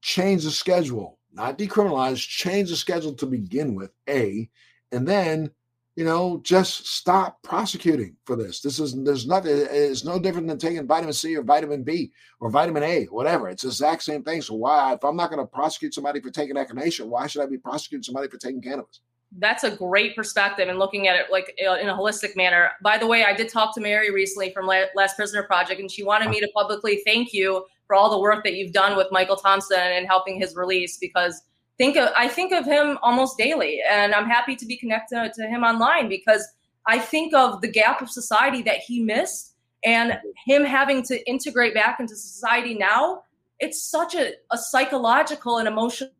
[0.00, 4.48] change the schedule, not decriminalize, change the schedule to begin with, A,
[4.92, 5.50] and then,
[5.96, 8.60] you know, just stop prosecuting for this.
[8.60, 12.50] This is, there's nothing, it's no different than taking vitamin C or vitamin B or
[12.50, 13.48] vitamin A, whatever.
[13.48, 14.42] It's the exact same thing.
[14.42, 17.46] So why, if I'm not going to prosecute somebody for taking echinacea, why should I
[17.46, 19.00] be prosecuting somebody for taking cannabis?
[19.38, 22.70] That's a great perspective and looking at it like in a holistic manner.
[22.82, 26.02] By the way, I did talk to Mary recently from Last Prisoner Project, and she
[26.02, 29.36] wanted me to publicly thank you for all the work that you've done with Michael
[29.36, 31.42] Thompson and helping his release because
[31.78, 35.46] think of I think of him almost daily, and I'm happy to be connected to
[35.46, 36.46] him online because
[36.86, 41.74] I think of the gap of society that he missed and him having to integrate
[41.74, 43.22] back into society now.
[43.60, 46.10] It's such a, a psychological and emotional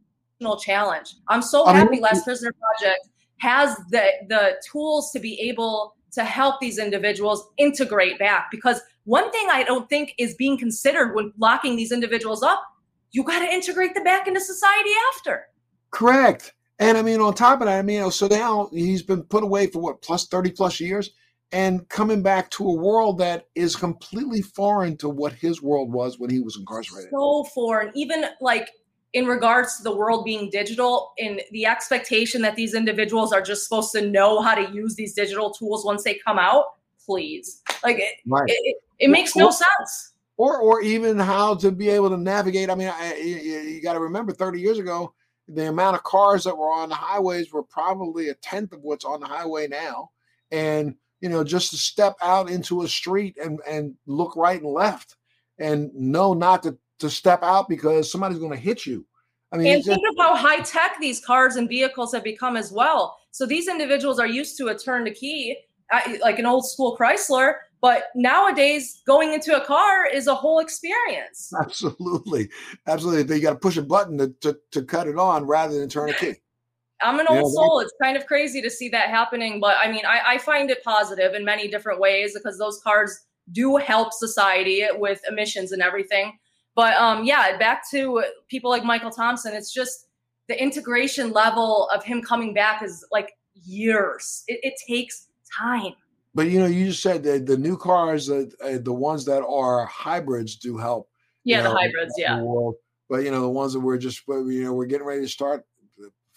[0.58, 1.14] challenge.
[1.28, 6.60] I'm so happy Last Prisoner Project has the the tools to be able to help
[6.60, 11.74] these individuals integrate back because one thing I don't think is being considered when locking
[11.74, 12.62] these individuals up,
[13.10, 15.46] you got to integrate them back into society after.
[15.90, 16.54] Correct.
[16.78, 19.66] And I mean, on top of that, I mean, so now he's been put away
[19.68, 21.10] for what, plus 30 plus years,
[21.52, 26.18] and coming back to a world that is completely foreign to what his world was
[26.18, 27.10] when he was incarcerated.
[27.12, 27.92] So foreign.
[27.94, 28.70] Even like
[29.12, 33.64] in regards to the world being digital and the expectation that these individuals are just
[33.64, 36.64] supposed to know how to use these digital tools once they come out
[37.04, 37.62] please.
[37.82, 38.48] Like it, right.
[38.48, 40.12] it, it, it makes no sense.
[40.36, 43.94] or or even how to be able to navigate i mean I, you, you got
[43.94, 45.12] to remember 30 years ago
[45.48, 49.04] the amount of cars that were on the highways were probably a tenth of what's
[49.04, 50.10] on the highway now.
[50.50, 54.72] And you know just to step out into a street and and look right and
[54.72, 55.16] left
[55.58, 59.06] and know not to to step out because somebody's going to hit you.
[59.52, 62.56] I mean, and think just, of how high tech these cars and vehicles have become
[62.56, 63.18] as well.
[63.32, 65.56] So these individuals are used to a turn to key,
[65.92, 70.60] uh, like an old school Chrysler, but nowadays going into a car is a whole
[70.60, 71.52] experience.
[71.60, 72.48] Absolutely,
[72.86, 73.36] absolutely.
[73.36, 76.10] You got to push a button to, to, to cut it on rather than turn
[76.10, 76.34] a key.
[77.02, 77.80] I'm an old soul.
[77.80, 80.84] It's kind of crazy to see that happening, but I mean, I, I find it
[80.84, 86.38] positive in many different ways because those cars do help society with emissions and everything.
[86.74, 89.54] But um, yeah, back to people like Michael Thompson.
[89.54, 90.06] It's just
[90.48, 94.44] the integration level of him coming back is like years.
[94.48, 95.92] It, it takes time.
[96.34, 99.44] But you know, you just said that the new cars, uh, uh, the ones that
[99.44, 101.08] are hybrids, do help.
[101.44, 102.14] Yeah, the know, hybrids.
[102.16, 102.36] Yeah.
[102.36, 102.72] The
[103.10, 105.66] but you know, the ones that we're just, you know, we're getting ready to start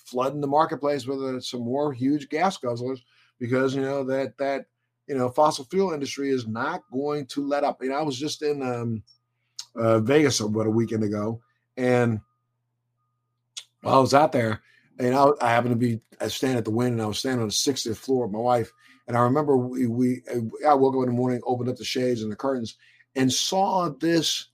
[0.05, 2.99] flooding the marketplace with uh, some more huge gas guzzlers
[3.39, 4.65] because you know that that
[5.07, 7.81] you know fossil fuel industry is not going to let up.
[7.81, 9.03] You know, I was just in um,
[9.75, 11.41] uh, Vegas about a weekend ago,
[11.77, 12.19] and
[13.83, 14.61] I was out there,
[14.99, 17.41] and I, I happened to be I stand at the window, and I was standing
[17.41, 18.71] on the 60th floor with my wife,
[19.07, 20.21] and I remember we, we
[20.67, 22.77] I woke up in the morning, opened up the shades and the curtains,
[23.15, 24.47] and saw this.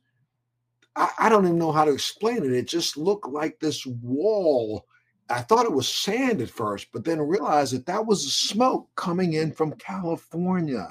[0.96, 2.52] I, I don't even know how to explain it.
[2.52, 4.86] It just looked like this wall.
[5.30, 9.34] I thought it was sand at first, but then realized that that was smoke coming
[9.34, 10.86] in from California.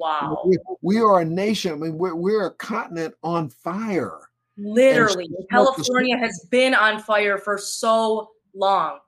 [0.00, 0.42] Wow.
[0.46, 1.72] We, we, are a nation.
[1.72, 4.18] I mean, we're, we're a continent on fire.
[4.56, 5.28] Literally.
[5.50, 9.00] California has been on fire for so long.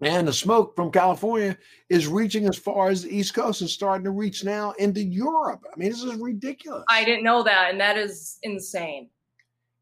[0.00, 1.56] And the smoke from California
[1.88, 5.60] is reaching as far as the East Coast and starting to reach now into Europe.
[5.72, 6.84] I mean, this is ridiculous.
[6.90, 7.70] I didn't know that.
[7.70, 9.10] And that is insane.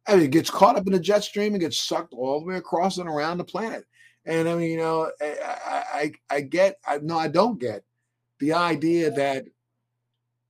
[0.06, 2.46] I mean, it gets caught up in the jet stream and gets sucked all the
[2.46, 3.84] way across and around the planet.
[4.26, 7.82] And I mean, you know, I, I, I get, I, no, I don't get
[8.40, 9.46] the idea that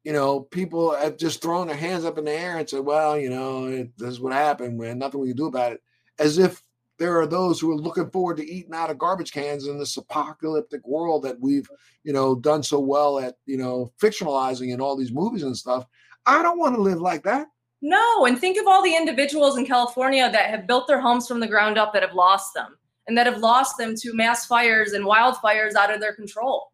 [0.07, 3.19] you know, people have just thrown their hands up in the air and said, well,
[3.19, 5.01] you know, it, this is what happened, man.
[5.01, 5.83] Nothing we can do about it.
[6.21, 6.63] As if
[7.01, 9.97] there are those who are looking forward to eating out of garbage cans in this
[9.97, 11.69] apocalyptic world that we've,
[12.05, 15.85] you know, done so well at, you know, fictionalizing in all these movies and stuff.
[16.25, 17.49] I don't want to live like that.
[17.83, 18.27] No.
[18.27, 21.49] And think of all the individuals in California that have built their homes from the
[21.49, 22.77] ground up that have lost them
[23.09, 26.71] and that have lost them to mass fires and wildfires out of their control.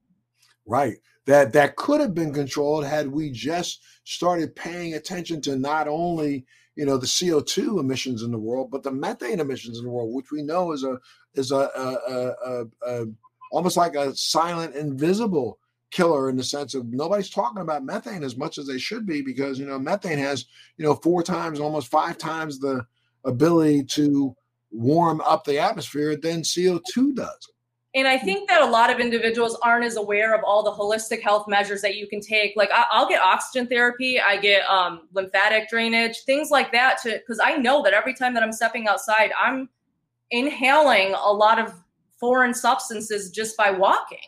[0.66, 5.88] Right that that could have been controlled had we just started paying attention to not
[5.88, 6.44] only
[6.76, 10.14] you know the CO2 emissions in the world, but the methane emissions in the world,
[10.14, 10.98] which we know is a
[11.34, 13.06] is a, a, a, a
[13.50, 15.58] almost like a silent, invisible
[15.90, 19.20] killer in the sense of nobody's talking about methane as much as they should be
[19.20, 20.46] because you know methane has
[20.78, 22.84] you know four times, almost five times the
[23.24, 24.34] ability to
[24.72, 27.50] warm up the atmosphere than CO2 does.
[27.94, 31.20] And I think that a lot of individuals aren't as aware of all the holistic
[31.20, 32.56] health measures that you can take.
[32.56, 37.02] Like I, will get oxygen therapy, I get um, lymphatic drainage, things like that.
[37.02, 39.68] To because I know that every time that I'm stepping outside, I'm
[40.30, 41.74] inhaling a lot of
[42.18, 44.18] foreign substances just by walking.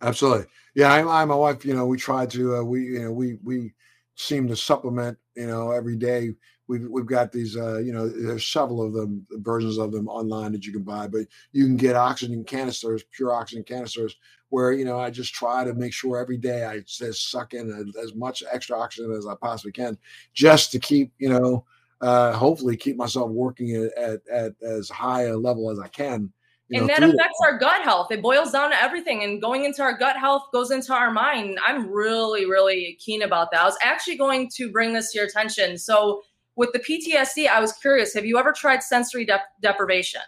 [0.00, 0.90] Absolutely, yeah.
[0.90, 3.74] I, I my wife, you know, we try to uh, we you know we we
[4.14, 6.34] seem to supplement you know every day
[6.68, 10.52] we've we've got these uh, you know there's several of them versions of them online
[10.52, 14.16] that you can buy but you can get oxygen canisters pure oxygen canisters
[14.48, 17.92] where you know i just try to make sure every day i just suck in
[18.02, 19.96] as much extra oxygen as i possibly can
[20.34, 21.64] just to keep you know
[22.02, 26.30] uh, hopefully keep myself working at, at, at as high a level as i can
[26.68, 28.10] You and know, that affects our gut health.
[28.10, 29.22] It boils down to everything.
[29.22, 31.58] And going into our gut health goes into our mind.
[31.64, 33.62] I'm really, really keen about that.
[33.62, 35.78] I was actually going to bring this to your attention.
[35.78, 36.22] So,
[36.56, 40.22] with the PTSD, I was curious have you ever tried sensory dep- deprivation?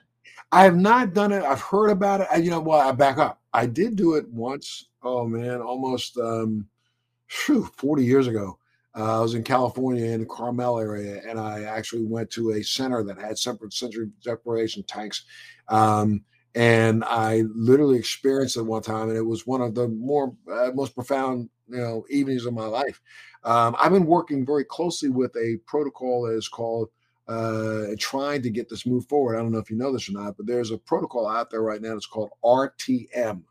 [0.52, 1.42] I have not done it.
[1.42, 2.28] I've heard about it.
[2.30, 3.40] I, you know, well, I back up.
[3.52, 4.86] I did do it once.
[5.02, 6.66] Oh, man, almost um,
[7.46, 8.58] whew, 40 years ago.
[8.96, 12.62] Uh, I was in California in the Carmel area, and I actually went to a
[12.62, 15.24] center that had separate sensory deprivation tanks.
[15.68, 20.34] Um, and I literally experienced it one time, and it was one of the more
[20.50, 23.00] uh, most profound you know evenings of my life.
[23.44, 26.88] Um, I've been working very closely with a protocol that is called
[27.28, 29.36] uh, trying to get this move forward.
[29.36, 31.62] I don't know if you know this or not, but there's a protocol out there
[31.62, 33.42] right now that's called RTM,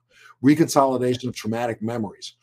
[0.43, 2.33] Reconsolidation of Traumatic Memories.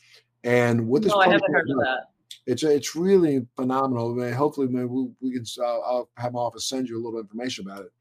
[0.44, 2.10] And what this no, I haven't heard of that.
[2.46, 4.12] It's it's really phenomenal.
[4.12, 5.44] I mean, hopefully, maybe we, we can.
[5.58, 7.92] Uh, I'll have my office send you a little information about it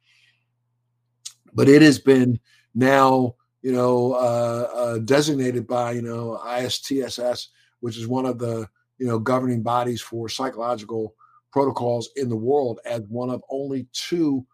[1.56, 2.40] but it has been
[2.74, 7.48] now you know uh, uh, designated by you know ISTSS,
[7.84, 8.66] which is one of the
[8.98, 11.16] you know governing bodies for psychological
[11.52, 14.46] protocols in the world, as one of only two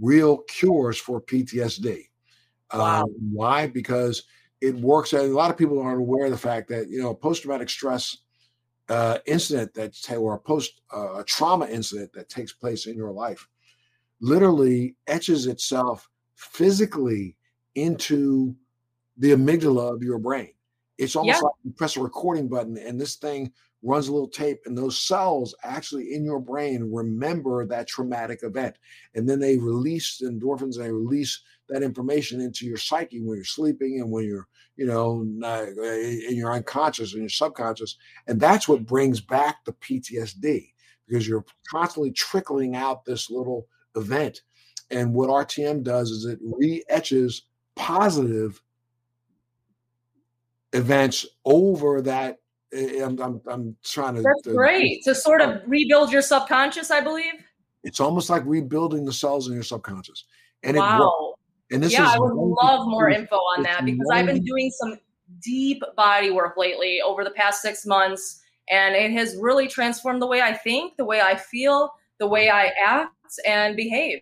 [0.00, 2.04] real cures for PTSD.
[2.72, 3.02] Wow.
[3.02, 3.66] Um, why?
[3.66, 4.22] Because
[4.60, 5.12] it works.
[5.12, 7.68] And a lot of people aren't aware of the fact that you know post traumatic
[7.68, 8.16] stress
[8.88, 13.48] uh, incident that or a post uh, trauma incident that takes place in your life
[14.20, 17.36] literally etches itself physically
[17.74, 18.54] into
[19.18, 20.52] the amygdala of your brain.
[20.98, 21.42] It's almost yeah.
[21.42, 25.00] like you press a recording button and this thing runs a little tape, and those
[25.00, 28.76] cells actually in your brain remember that traumatic event.
[29.14, 33.44] And then they release endorphins and they release that information into your psyche when you're
[33.44, 37.96] sleeping and when you're, you know, eh, in your unconscious and your subconscious.
[38.26, 40.72] And that's what brings back the PTSD
[41.06, 44.42] because you're constantly trickling out this little event.
[44.90, 47.42] And what RTM does is it re-etches
[47.74, 48.60] positive
[50.72, 52.38] events over that.
[52.72, 54.22] Eh, eh, I'm, I'm, I'm trying to.
[54.22, 55.02] That's great.
[55.04, 57.34] To sort of um, rebuild your subconscious, I believe.
[57.84, 60.24] It's almost like rebuilding the cells in your subconscious.
[60.62, 61.34] And wow.
[61.70, 64.70] It, and this yeah, I would love more info on that because I've been doing
[64.70, 64.98] some
[65.42, 70.26] deep body work lately over the past six months, and it has really transformed the
[70.26, 72.52] way I think, the way I feel, the way mm.
[72.52, 73.12] I act
[73.46, 74.20] and behave.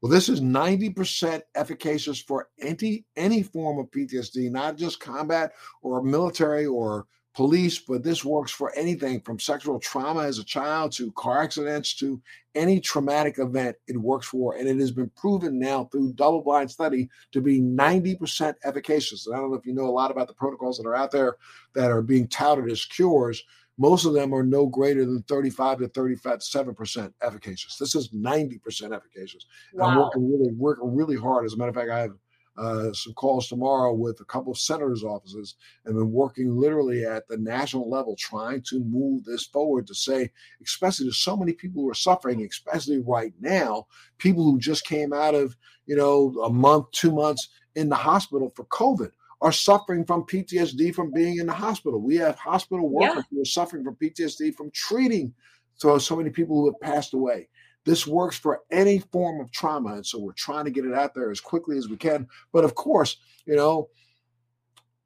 [0.00, 6.02] Well, this is 90% efficacious for any any form of PTSD, not just combat or
[6.02, 7.06] military or
[7.36, 11.92] police, but this works for anything from sexual trauma as a child to car accidents
[11.94, 12.20] to
[12.54, 14.56] any traumatic event it works for.
[14.56, 19.26] And it has been proven now through double blind study to be 90% efficacious.
[19.26, 21.10] And I don't know if you know a lot about the protocols that are out
[21.10, 21.36] there
[21.74, 23.44] that are being touted as cures,
[23.78, 27.76] most of them are no greater than 35 to 37% efficacious.
[27.76, 29.46] This is 90% efficacious.
[29.74, 29.86] Wow.
[29.86, 31.44] I'm working really, working really hard.
[31.44, 32.12] As a matter of fact, I have
[32.58, 37.28] uh, some calls tomorrow with a couple of senators' offices and been working literally at
[37.28, 40.30] the national level trying to move this forward to say,
[40.64, 43.86] especially there's so many people who are suffering, especially right now,
[44.16, 48.50] people who just came out of, you know, a month, two months in the hospital
[48.56, 49.10] for COVID
[49.46, 52.00] are suffering from PTSD from being in the hospital.
[52.00, 53.22] We have hospital workers yeah.
[53.30, 55.32] who are suffering from PTSD from treating
[55.76, 57.48] so, so many people who have passed away.
[57.84, 59.94] This works for any form of trauma.
[59.94, 62.26] And so we're trying to get it out there as quickly as we can.
[62.52, 63.88] But of course, you know,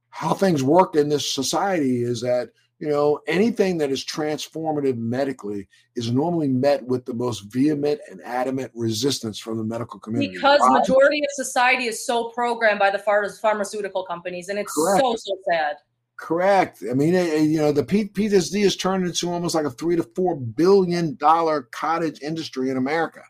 [0.08, 2.48] how things work in this society is that
[2.80, 8.22] you know, anything that is transformative medically is normally met with the most vehement and
[8.24, 10.34] adamant resistance from the medical community.
[10.34, 10.78] Because Why?
[10.78, 15.00] majority of society is so programmed by the pharmaceutical companies, and it's Correct.
[15.02, 15.76] so so sad.
[16.16, 16.82] Correct.
[16.90, 17.14] I mean,
[17.50, 21.62] you know, the PTSD has turned into almost like a three to four billion dollar
[21.72, 23.22] cottage industry in America.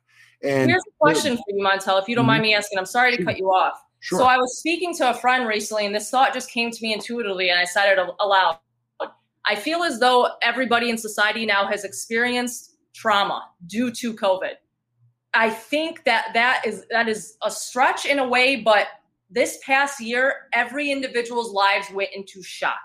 [0.42, 2.28] And here's a question for you, Montel, if you don't mm-hmm.
[2.28, 2.78] mind me asking.
[2.78, 3.80] I'm sorry to cut you off.
[3.98, 4.20] Sure.
[4.20, 6.94] So I was speaking to a friend recently, and this thought just came to me
[6.94, 8.58] intuitively, and I said it aloud.
[9.46, 14.54] I feel as though everybody in society now has experienced trauma due to COVID.
[15.32, 18.88] I think that that is that is a stretch in a way, but
[19.30, 22.80] this past year, every individual's lives went into shock.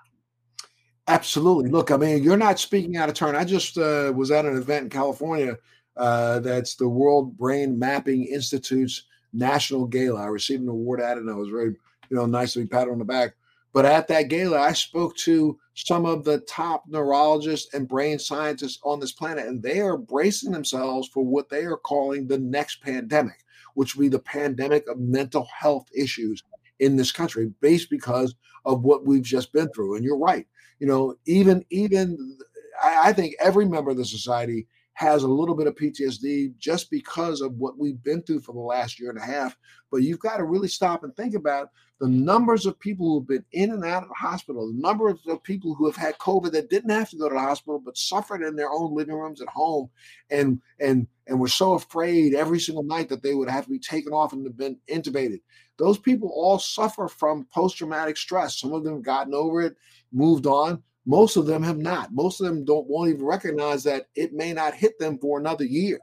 [1.07, 1.69] Absolutely.
[1.69, 3.36] Look, I mean, you're not speaking out of turn.
[3.36, 5.57] I just uh, was at an event in California
[5.97, 9.03] uh, that's the World Brain Mapping Institute's
[9.34, 10.21] national gala.
[10.21, 11.75] I received an award at it, and I was very,
[12.09, 13.36] you know, nice to be patted on the back.
[13.76, 18.80] But at that gala, I spoke to some of the top neurologists and brain scientists
[18.86, 22.82] on this planet, and they are bracing themselves for what they are calling the next
[22.82, 26.41] pandemic, which will be the pandemic of mental health issues
[26.80, 29.95] in this country, based because of what we've just been through.
[29.97, 30.47] And you're right.
[30.80, 32.38] You know, even even
[32.82, 36.89] I, I think every member of the society has a little bit of PTSD just
[36.89, 39.55] because of what we've been through for the last year and a half.
[39.91, 41.69] But you've got to really stop and think about
[41.99, 45.43] the numbers of people who've been in and out of the hospital, the number of
[45.43, 48.41] people who have had COVID that didn't have to go to the hospital but suffered
[48.41, 49.89] in their own living rooms at home,
[50.29, 53.79] and and and were so afraid every single night that they would have to be
[53.79, 55.41] taken off and been intubated.
[55.77, 58.59] Those people all suffer from post-traumatic stress.
[58.59, 59.75] Some of them have gotten over it,
[60.11, 60.83] moved on.
[61.06, 62.14] Most of them have not.
[62.14, 65.66] Most of them don't won't even recognize that it may not hit them for another
[65.66, 65.99] year.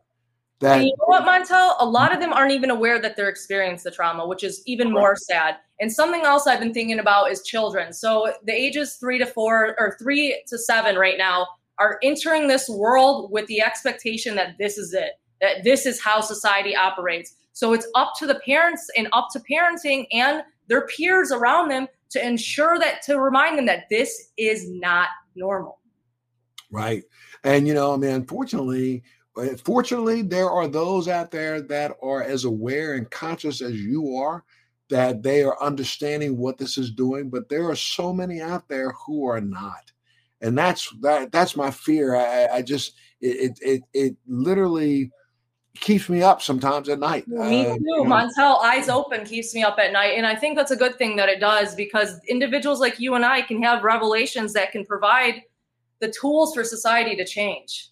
[0.60, 1.74] That, and you know what, Montel?
[1.80, 4.92] A lot of them aren't even aware that they're experiencing the trauma, which is even
[4.92, 5.56] more sad.
[5.80, 7.92] And something else I've been thinking about is children.
[7.92, 11.48] So the ages three to four or three to seven right now
[11.78, 16.20] are entering this world with the expectation that this is it, that this is how
[16.20, 17.34] society operates.
[17.54, 21.88] So it's up to the parents and up to parenting and their peers around them
[22.12, 25.78] to ensure that to remind them that this is not normal.
[26.70, 27.02] Right.
[27.44, 29.02] And you know, I mean, unfortunately,
[29.36, 34.16] uh, fortunately, there are those out there that are as aware and conscious as you
[34.16, 34.44] are
[34.90, 38.92] that they are understanding what this is doing, but there are so many out there
[38.92, 39.90] who are not.
[40.42, 42.16] And that's that that's my fear.
[42.16, 45.10] I, I just it, it it literally
[45.80, 47.26] keeps me up sometimes at night.
[47.26, 47.80] Me uh, too.
[47.82, 48.04] You know.
[48.04, 50.14] Montel, eyes open keeps me up at night.
[50.16, 53.24] And I think that's a good thing that it does because individuals like you and
[53.24, 55.42] I can have revelations that can provide
[56.00, 57.88] the tools for society to change.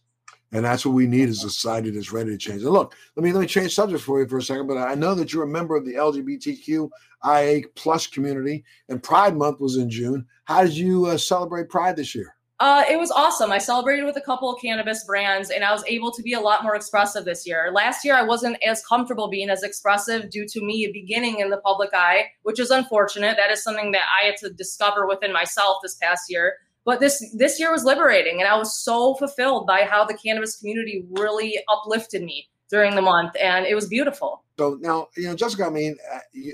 [0.52, 2.62] And that's what we need is a society that's ready to change.
[2.62, 4.66] And look, let me let me change subject for you for a second.
[4.66, 9.60] But I know that you're a member of the LGBTQIA plus community, and Pride Month
[9.60, 10.26] was in June.
[10.44, 12.34] How did you uh, celebrate Pride this year?
[12.60, 13.50] Uh, it was awesome.
[13.50, 16.40] I celebrated with a couple of cannabis brands and I was able to be a
[16.40, 17.70] lot more expressive this year.
[17.72, 21.56] Last year, I wasn't as comfortable being as expressive due to me beginning in the
[21.56, 23.38] public eye, which is unfortunate.
[23.38, 26.56] That is something that I had to discover within myself this past year.
[26.84, 30.56] But this this year was liberating, and I was so fulfilled by how the cannabis
[30.58, 34.44] community really uplifted me during the month, and it was beautiful.
[34.58, 35.96] So now, you know, Jessica, I mean,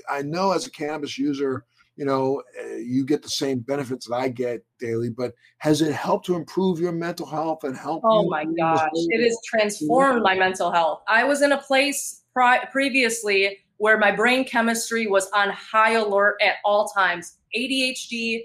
[0.09, 1.65] I know as a cannabis user,
[1.97, 5.93] you know, uh, you get the same benefits that I get daily, but has it
[5.93, 8.03] helped to improve your mental health and help?
[8.05, 11.03] Oh my gosh, it has transformed my mental health.
[11.09, 16.37] I was in a place pri- previously where my brain chemistry was on high alert
[16.43, 17.39] at all times.
[17.57, 18.43] ADHD.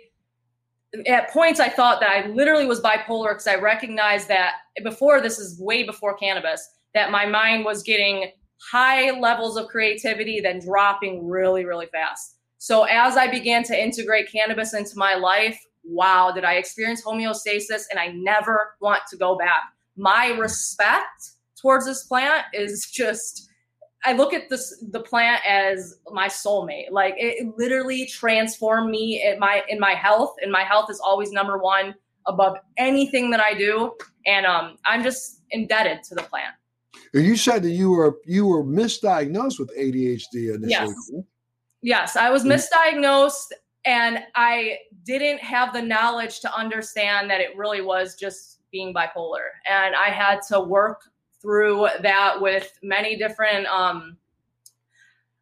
[1.07, 5.39] At points, I thought that I literally was bipolar because I recognized that before this
[5.39, 8.31] is way before cannabis, that my mind was getting
[8.71, 12.35] high levels of creativity, then dropping really, really fast.
[12.61, 17.85] So as I began to integrate cannabis into my life, wow, did I experience homeostasis
[17.89, 19.63] and I never want to go back.
[19.97, 23.49] My respect towards this plant is just
[24.05, 26.91] I look at this the plant as my soulmate.
[26.91, 31.31] Like it literally transformed me in my in my health, and my health is always
[31.31, 31.95] number one
[32.27, 33.93] above anything that I do.
[34.27, 36.53] And um, I'm just indebted to the plant.
[37.11, 40.67] You said that you were you were misdiagnosed with ADHD initially.
[40.69, 41.11] Yes.
[41.81, 42.53] Yes, I was mm.
[42.53, 43.51] misdiagnosed
[43.85, 49.47] and I didn't have the knowledge to understand that it really was just being bipolar.
[49.69, 51.01] And I had to work
[51.41, 54.17] through that with many different um,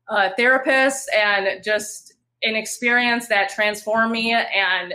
[0.07, 2.13] uh, therapists and just
[2.43, 4.31] an experience that transformed me.
[4.31, 4.93] And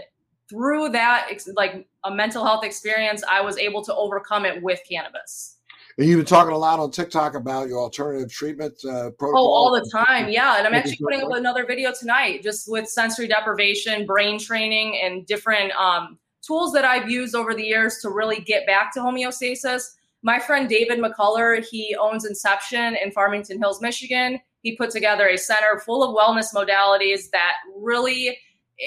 [0.48, 5.53] through that, like a mental health experience, I was able to overcome it with cannabis.
[5.96, 9.46] And you've been talking a lot on TikTok about your alternative treatment uh, protocol.
[9.46, 10.28] Oh, all the time.
[10.28, 10.58] Yeah.
[10.58, 15.24] And I'm actually putting up another video tonight just with sensory deprivation, brain training, and
[15.26, 19.94] different um, tools that I've used over the years to really get back to homeostasis.
[20.22, 24.40] My friend David McCullough, he owns Inception in Farmington Hills, Michigan.
[24.62, 28.36] He put together a center full of wellness modalities that really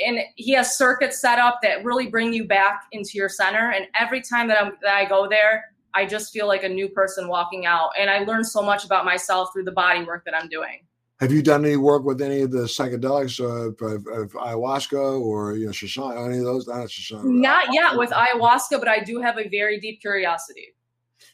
[0.05, 3.71] and he has circuits set up that really bring you back into your center.
[3.71, 5.63] And every time that, I'm, that I go there,
[5.97, 7.89] I just feel like a new person walking out.
[7.99, 10.85] And I learned so much about myself through the body work that I'm doing.
[11.19, 15.55] Have you done any work with any of the psychedelics uh, of, of, ayahuasca or
[15.55, 16.27] you know shoshana?
[16.27, 16.67] Any of those?
[16.67, 17.23] Not shoshana.
[17.23, 20.75] Not yet with ayahuasca, but I do have a very deep curiosity.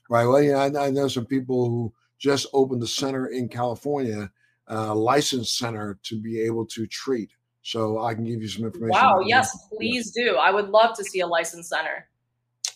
[0.09, 0.25] Right.
[0.25, 4.31] Well, yeah, I, I know some people who just opened a center in California,
[4.69, 7.31] a uh, licensed center to be able to treat.
[7.63, 8.91] So I can give you some information.
[8.91, 9.19] Wow.
[9.25, 10.37] Yes, please do.
[10.37, 12.07] I would love to see a licensed center.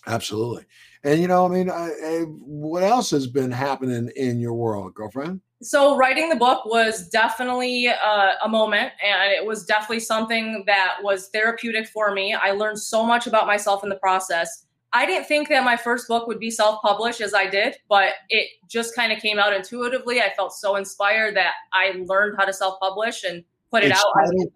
[0.08, 0.66] Absolutely.
[1.04, 4.93] And you know, I mean, I, I, what else has been happening in your world,
[4.93, 5.41] girlfriend?
[5.62, 10.98] So, writing the book was definitely uh, a moment, and it was definitely something that
[11.02, 12.34] was therapeutic for me.
[12.34, 14.66] I learned so much about myself in the process.
[14.93, 18.14] I didn't think that my first book would be self published as I did, but
[18.30, 20.22] it just kind of came out intuitively.
[20.22, 24.00] I felt so inspired that I learned how to self publish and put it its
[24.00, 24.06] out.
[24.16, 24.52] Title,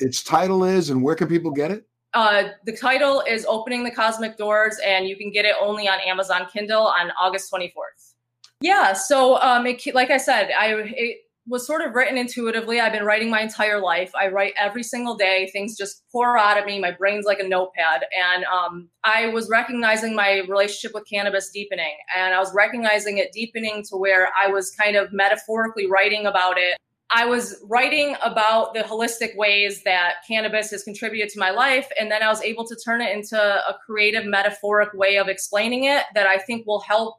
[0.00, 1.86] its title is, and where can people get it?
[2.14, 5.98] Uh, the title is Opening the Cosmic Doors, and you can get it only on
[6.00, 8.14] Amazon Kindle on August 24th.
[8.60, 12.78] Yeah, so um, it, like I said, I it was sort of written intuitively.
[12.78, 14.12] I've been writing my entire life.
[14.14, 15.50] I write every single day.
[15.52, 16.78] Things just pour out of me.
[16.78, 18.04] My brain's like a notepad.
[18.16, 23.32] And um, I was recognizing my relationship with cannabis deepening, and I was recognizing it
[23.32, 26.78] deepening to where I was kind of metaphorically writing about it
[27.14, 31.88] I was writing about the holistic ways that cannabis has contributed to my life.
[32.00, 35.84] And then I was able to turn it into a creative, metaphoric way of explaining
[35.84, 37.16] it that I think will help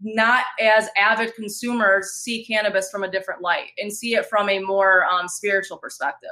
[0.00, 4.58] not as avid consumers see cannabis from a different light and see it from a
[4.58, 6.30] more um, spiritual perspective.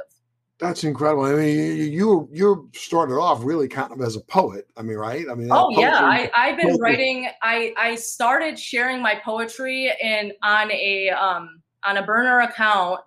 [0.58, 1.24] That's incredible.
[1.24, 4.68] I mean, you you started off really kind of as a poet.
[4.76, 5.26] I mean, right?
[5.28, 6.80] I mean, oh yeah, I, I've been poetry.
[6.80, 7.28] writing.
[7.42, 13.00] I I started sharing my poetry in on a um, on a burner account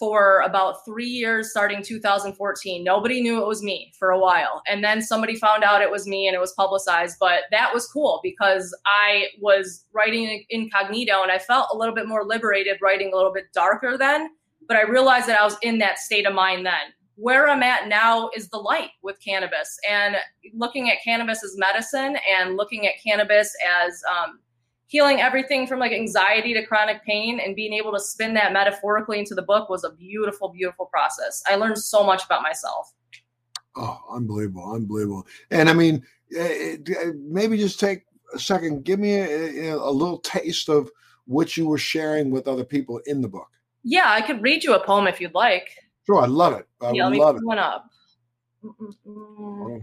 [0.00, 4.62] for about three years starting 2014 nobody knew it was me for a while.
[4.66, 7.86] And then somebody found out it was me and it was publicized but that was
[7.86, 13.12] cool because i was writing incognito and i felt a little bit more liberated writing
[13.12, 14.30] a little bit darker then
[14.66, 16.94] but i realized that i was in that state of mind then.
[17.16, 20.16] Where i'm at now is the light with cannabis and
[20.54, 23.54] looking at cannabis as medicine and looking at cannabis
[23.84, 24.40] as um,
[24.90, 29.20] healing everything from like anxiety to chronic pain and being able to spin that metaphorically
[29.20, 31.44] into the book was a beautiful, beautiful process.
[31.48, 32.92] I learned so much about myself.
[33.76, 35.28] Oh, unbelievable, unbelievable.
[35.52, 36.04] And I mean,
[36.36, 38.02] eh, eh, maybe just take
[38.34, 40.90] a second, give me a, a little taste of
[41.26, 43.48] what you were sharing with other people in the book.
[43.84, 45.70] Yeah, I could read you a poem if you'd like.
[46.04, 46.66] Sure, I love it.
[46.82, 47.44] I yeah, let me love it.
[47.44, 47.88] one up.
[49.06, 49.80] Oh.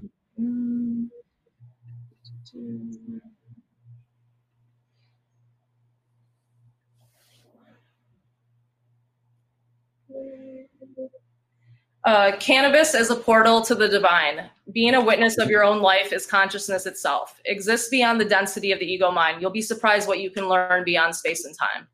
[12.08, 14.50] Uh, cannabis as a portal to the divine.
[14.72, 17.38] Being a witness of your own life is consciousness itself.
[17.44, 19.42] Exists beyond the density of the ego mind.
[19.42, 21.86] You'll be surprised what you can learn beyond space and time.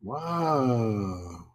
[0.00, 1.46] Wow.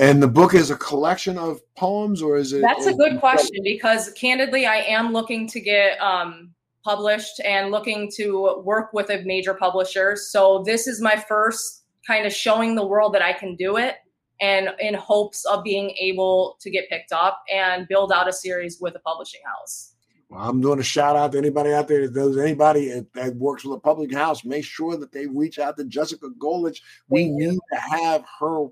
[0.00, 2.60] And the book is a collection of poems, or is it?
[2.60, 6.50] That's a good question because, candidly, I am looking to get um,
[6.82, 10.16] published and looking to work with a major publisher.
[10.16, 13.98] So, this is my first kind of showing the world that I can do it
[14.42, 18.80] and in hopes of being able to get picked up and build out a series
[18.80, 19.94] with a publishing house.
[20.28, 22.02] Well, I'm doing a shout out to anybody out there.
[22.02, 25.76] that there's anybody that works with a public house, make sure that they reach out
[25.76, 26.80] to Jessica Golich.
[27.08, 28.66] We need to have her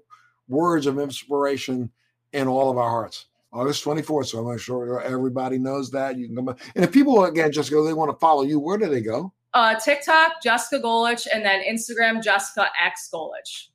[0.49, 1.91] words of inspiration
[2.33, 3.27] in all of our hearts.
[3.53, 4.27] August 24th.
[4.27, 6.17] So I'm going to sure everybody knows that.
[6.19, 6.57] You can come.
[6.75, 9.33] And if people, again, Jessica, they want to follow you, where do they go?
[9.53, 13.69] Uh, TikTok, Jessica Golich, and then Instagram, Jessica X Golich.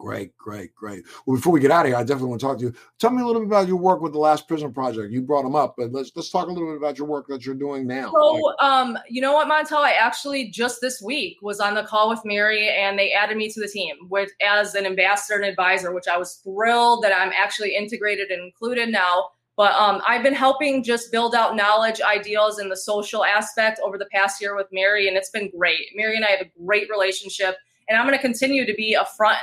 [0.00, 1.04] Great, great, great.
[1.26, 2.74] Well, before we get out of here, I definitely want to talk to you.
[2.98, 5.12] Tell me a little bit about your work with the Last Prisoner Project.
[5.12, 7.44] You brought them up, but let's let's talk a little bit about your work that
[7.44, 8.10] you're doing now.
[8.10, 9.84] So, like, um, you know what, Montel?
[9.84, 13.50] I actually just this week was on the call with Mary, and they added me
[13.50, 17.32] to the team with as an ambassador and advisor, which I was thrilled that I'm
[17.36, 19.28] actually integrated and included now.
[19.58, 23.98] But um, I've been helping just build out knowledge, ideals, and the social aspect over
[23.98, 25.88] the past year with Mary, and it's been great.
[25.94, 29.04] Mary and I have a great relationship, and I'm going to continue to be a
[29.04, 29.36] front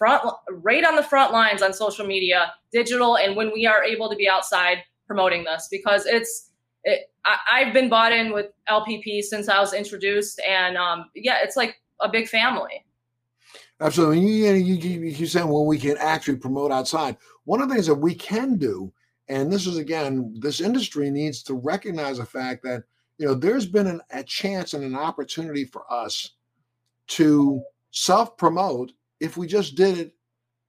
[0.00, 4.08] front right on the front lines on social media, digital, and when we are able
[4.08, 6.50] to be outside promoting this because it's
[6.84, 11.40] it, I, have been bought in with LPP since I was introduced, and um, yeah,
[11.42, 12.86] it's like a big family.
[13.78, 17.18] Absolutely, you, you, you, you said when we can actually promote outside.
[17.44, 18.90] One of the things that we can do,
[19.28, 22.84] and this is again, this industry needs to recognize the fact that
[23.18, 26.30] you know there's been an, a chance and an opportunity for us
[27.08, 30.14] to self promote if we just did it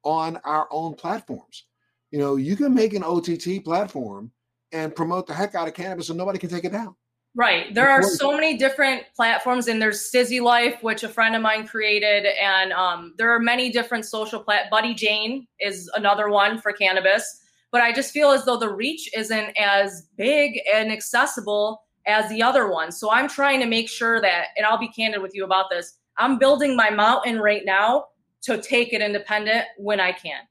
[0.03, 1.65] on our own platforms.
[2.11, 4.31] You know, you can make an OTT platform
[4.71, 6.95] and promote the heck out of cannabis and nobody can take it down.
[7.33, 7.73] Right.
[7.73, 11.65] There are so many different platforms, and there's Stizzy Life, which a friend of mine
[11.65, 14.69] created, and um, there are many different social plat.
[14.69, 17.41] Buddy Jane is another one for cannabis,
[17.71, 22.43] but I just feel as though the reach isn't as big and accessible as the
[22.43, 22.99] other ones.
[22.99, 25.99] So I'm trying to make sure that, and I'll be candid with you about this.
[26.17, 28.07] I'm building my mountain right now
[28.43, 30.41] to take it independent when I can.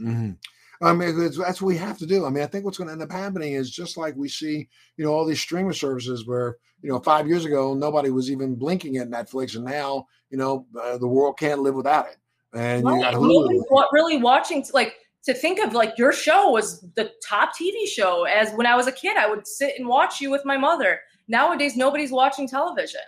[0.00, 0.30] Mm-hmm.
[0.82, 2.24] I mean, that's what we have to do.
[2.24, 4.66] I mean, I think what's going to end up happening is just like we see,
[4.96, 8.54] you know, all these streaming services where, you know, five years ago, nobody was even
[8.54, 9.56] blinking at Netflix.
[9.56, 12.16] And now, you know, uh, the world can't live without it.
[12.54, 12.94] And right.
[12.94, 13.64] you got Hulu.
[13.68, 18.24] What really watching, like, to think of like your show was the top TV show.
[18.24, 21.00] As when I was a kid, I would sit and watch you with my mother.
[21.28, 23.02] Nowadays, nobody's watching television.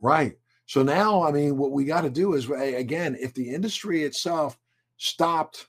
[0.00, 0.38] Right.
[0.70, 4.56] So now, I mean, what we got to do is, again, if the industry itself
[4.98, 5.66] stopped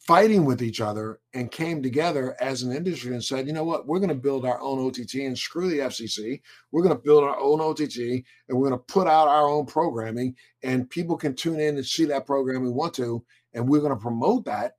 [0.00, 3.86] fighting with each other and came together as an industry and said, you know what,
[3.86, 6.40] we're going to build our own OTT and screw the FCC.
[6.72, 9.66] We're going to build our own OTT and we're going to put out our own
[9.66, 13.22] programming and people can tune in and see that program we want to.
[13.52, 14.76] And we're going to promote that.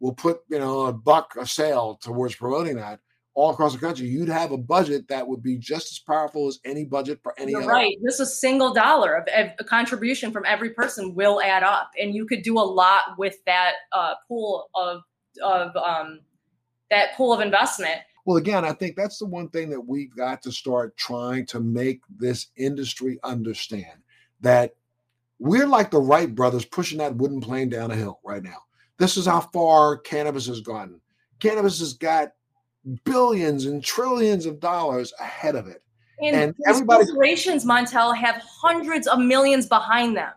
[0.00, 2.98] We'll put, you know, a buck a sale towards promoting that
[3.34, 6.58] all across the country, you'd have a budget that would be just as powerful as
[6.64, 7.70] any budget for any You're other.
[7.70, 7.96] Right.
[8.04, 9.28] Just a single dollar of
[9.58, 13.36] a contribution from every person will add up, and you could do a lot with
[13.46, 15.02] that uh, pool of
[15.42, 16.20] of um,
[16.90, 18.00] that pool of investment.
[18.24, 21.60] Well, again, I think that's the one thing that we've got to start trying to
[21.60, 24.02] make this industry understand
[24.40, 24.74] that
[25.38, 28.58] we're like the Wright brothers pushing that wooden plane down a hill right now.
[28.98, 31.00] This is how far cannabis has gotten.
[31.40, 32.32] Cannabis has got
[33.04, 35.82] billions and trillions of dollars ahead of it.
[36.20, 40.32] And, and everybody corporations, Montel, have hundreds of millions behind them.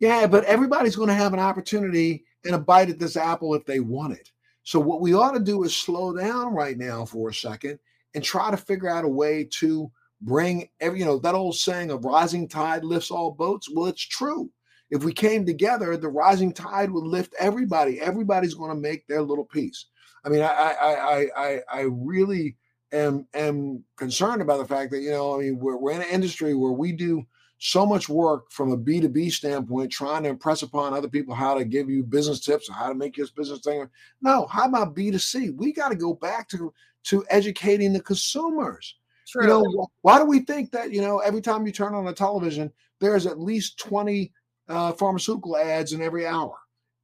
[0.00, 3.64] Yeah, but everybody's going to have an opportunity and a bite at this apple if
[3.64, 4.30] they want it.
[4.62, 7.78] So what we ought to do is slow down right now for a second
[8.14, 9.90] and try to figure out a way to
[10.20, 13.68] bring every, you know, that old saying of rising tide lifts all boats.
[13.72, 14.50] Well, it's true.
[14.90, 18.00] If we came together, the rising tide would lift everybody.
[18.00, 19.86] Everybody's going to make their little piece.
[20.28, 22.56] I mean, I I I I really
[22.92, 26.08] am am concerned about the fact that you know, I mean, we're we're in an
[26.08, 27.24] industry where we do
[27.56, 31.64] so much work from a B2B standpoint, trying to impress upon other people how to
[31.64, 33.88] give you business tips or how to make your business thing.
[34.20, 35.56] No, how about B2C?
[35.56, 36.74] We got to go back to
[37.04, 38.96] to educating the consumers.
[39.26, 39.42] True.
[39.42, 42.12] You know, why do we think that, you know, every time you turn on a
[42.12, 42.70] television,
[43.00, 44.30] there's at least 20
[44.68, 46.54] uh, pharmaceutical ads in every hour?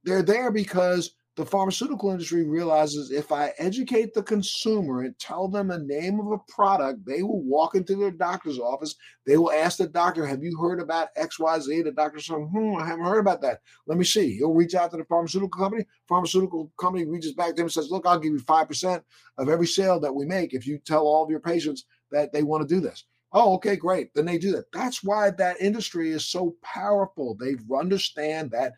[0.03, 5.67] They're there because the pharmaceutical industry realizes if I educate the consumer and tell them
[5.67, 8.95] the name of a product, they will walk into their doctor's office.
[9.25, 11.83] They will ask the doctor, Have you heard about XYZ?
[11.83, 13.59] The doctor says, Hmm, I haven't heard about that.
[13.85, 14.37] Let me see.
[14.37, 15.85] He'll reach out to the pharmaceutical company.
[16.07, 19.03] Pharmaceutical company reaches back to him and says, Look, I'll give you 5%
[19.37, 22.43] of every sale that we make if you tell all of your patients that they
[22.43, 23.03] want to do this.
[23.33, 24.13] Oh, okay, great.
[24.13, 24.71] Then they do that.
[24.71, 27.35] That's why that industry is so powerful.
[27.35, 28.71] They understand that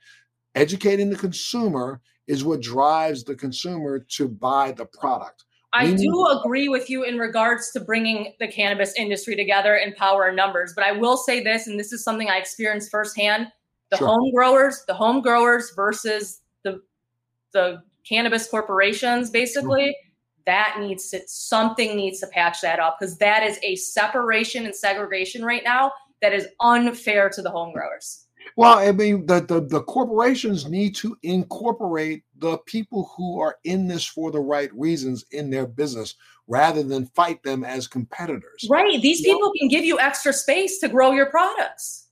[0.56, 5.46] educating the consumer is what drives the consumer to buy the product.
[5.74, 10.26] I do agree with you in regards to bringing the cannabis industry together in power
[10.26, 13.48] and numbers, but I will say this, and this is something I experienced firsthand:
[13.92, 14.08] the sure.
[14.08, 16.82] home growers, the home growers versus the
[17.54, 19.86] the cannabis corporations, basically.
[19.86, 19.94] Sure.
[20.46, 24.74] That needs to something needs to patch that up because that is a separation and
[24.74, 28.27] segregation right now that is unfair to the home growers.
[28.56, 33.88] Well, I mean, the, the, the corporations need to incorporate the people who are in
[33.88, 36.16] this for the right reasons in their business
[36.48, 38.68] rather than fight them as competitors.
[38.70, 39.02] Right.
[39.02, 42.06] These people can give you extra space to grow your products.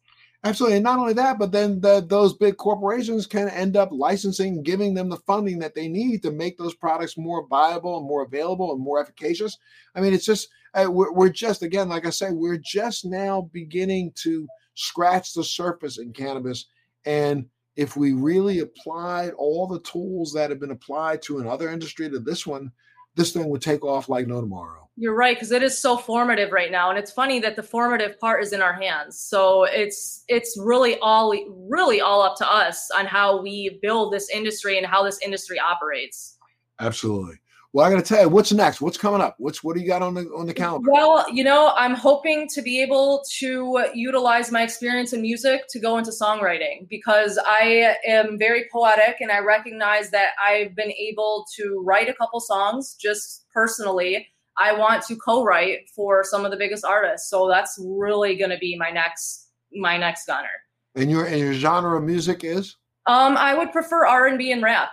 [0.43, 0.77] Absolutely.
[0.77, 4.93] And not only that, but then the, those big corporations can end up licensing, giving
[4.93, 8.71] them the funding that they need to make those products more viable and more available
[8.71, 9.57] and more efficacious.
[9.95, 13.49] I mean, it's just, uh, we're, we're just, again, like I say, we're just now
[13.53, 16.65] beginning to scratch the surface in cannabis.
[17.05, 17.45] And
[17.75, 22.19] if we really applied all the tools that have been applied to another industry to
[22.19, 22.71] this one,
[23.15, 24.89] this thing would take off like no tomorrow.
[24.97, 28.17] You're right because it is so formative right now, and it's funny that the formative
[28.19, 29.19] part is in our hands.
[29.19, 31.33] So it's it's really all
[31.69, 35.59] really all up to us on how we build this industry and how this industry
[35.59, 36.37] operates.
[36.79, 37.35] Absolutely.
[37.75, 38.79] Well, I got to tell you, what's next?
[38.79, 39.35] What's coming up?
[39.37, 40.89] What's what do you got on the on the calendar?
[40.89, 45.79] Well, you know, I'm hoping to be able to utilize my experience in music to
[45.79, 51.45] go into songwriting because I am very poetic and I recognize that I've been able
[51.57, 54.25] to write a couple songs just personally.
[54.57, 58.57] I want to co-write for some of the biggest artists, so that's really going to
[58.57, 60.47] be my next my next gunner.
[60.95, 62.77] And your and your genre of music is?
[63.05, 64.91] Um, I would prefer R and B and rap.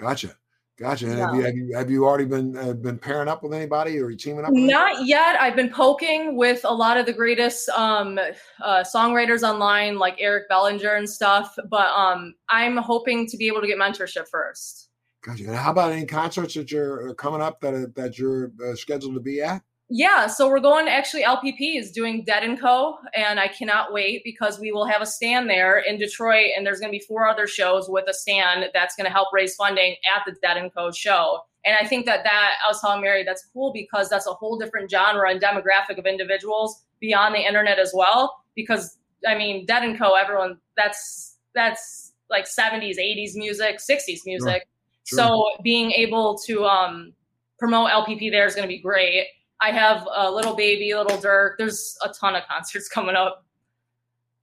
[0.00, 0.36] Gotcha.
[0.76, 1.06] Gotcha.
[1.06, 3.96] And have, you, have you have you already been uh, been pairing up with anybody
[4.00, 4.52] or teaming up?
[4.52, 5.40] Not yet.
[5.40, 8.18] I've been poking with a lot of the greatest um,
[8.60, 11.56] uh, songwriters online, like Eric Bellinger and stuff.
[11.68, 14.88] But um, I'm hoping to be able to get mentorship first.
[15.22, 15.44] Gotcha.
[15.44, 19.14] And how about any concerts that you're uh, coming up that that you're uh, scheduled
[19.14, 19.62] to be at?
[19.96, 22.98] Yeah, so we're going actually LPP is doing Dead and Co.
[23.14, 26.80] And I cannot wait because we will have a stand there in Detroit, and there's
[26.80, 29.94] going to be four other shows with a stand that's going to help raise funding
[30.16, 30.90] at the Dead and Co.
[30.90, 31.42] show.
[31.64, 34.58] And I think that that I was telling Mary that's cool because that's a whole
[34.58, 38.42] different genre and demographic of individuals beyond the internet as well.
[38.56, 40.14] Because I mean, Dead and Co.
[40.14, 44.66] Everyone that's that's like 70s, 80s music, 60s music.
[45.04, 45.18] Sure.
[45.18, 45.18] Sure.
[45.18, 47.12] So being able to um,
[47.60, 49.28] promote LPP there is going to be great.
[49.64, 51.52] I have a Lil Baby, Lil Durk.
[51.56, 53.46] There's a ton of concerts coming up.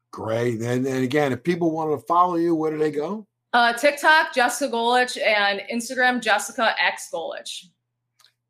[0.09, 0.61] Great.
[0.61, 3.27] And, and again, if people want to follow you, where do they go?
[3.53, 7.65] Uh, TikTok, Jessica Golich, and Instagram, Jessica X Golich.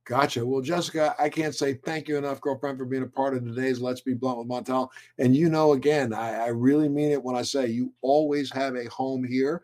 [0.05, 0.45] Gotcha.
[0.45, 3.81] Well, Jessica, I can't say thank you enough, girlfriend, for being a part of today's
[3.81, 4.87] Let's Be Blunt with Montel.
[5.19, 8.75] And you know, again, I, I really mean it when I say you always have
[8.75, 9.61] a home here.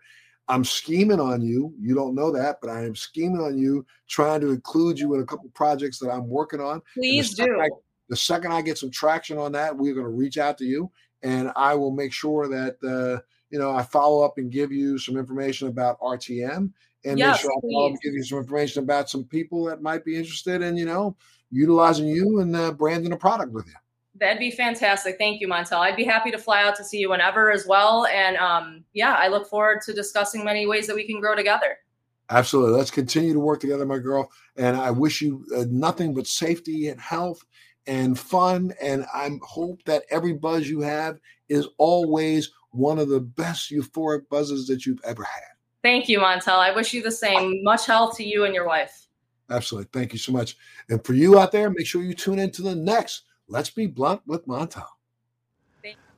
[0.49, 1.73] I'm scheming on you.
[1.79, 5.21] You don't know that, but I am scheming on you, trying to include you in
[5.21, 6.81] a couple projects that I'm working on.
[6.93, 7.59] Please the do.
[7.61, 7.69] I,
[8.09, 10.89] the second I get some traction on that, we're going to reach out to you,
[11.23, 14.97] and I will make sure that uh, you know I follow up and give you
[14.97, 16.71] some information about RTM,
[17.05, 19.65] and yes, make sure I follow up and give you some information about some people
[19.65, 21.15] that might be interested in you know
[21.51, 23.73] utilizing you and uh, branding a product with you.
[24.19, 25.17] That'd be fantastic.
[25.17, 25.79] Thank you, Montel.
[25.79, 28.05] I'd be happy to fly out to see you whenever as well.
[28.07, 31.77] And um, yeah, I look forward to discussing many ways that we can grow together.
[32.29, 32.77] Absolutely.
[32.77, 34.31] Let's continue to work together, my girl.
[34.57, 37.43] And I wish you uh, nothing but safety and health
[37.85, 38.73] and fun.
[38.81, 44.27] And I hope that every buzz you have is always one of the best euphoric
[44.29, 45.43] buzzes that you've ever had.
[45.83, 46.59] Thank you, Montel.
[46.59, 47.63] I wish you the same.
[47.63, 49.07] Much health to you and your wife.
[49.49, 49.89] Absolutely.
[49.93, 50.57] Thank you so much.
[50.89, 53.87] And for you out there, make sure you tune in to the next Let's Be
[53.87, 54.87] Blunt with Montel.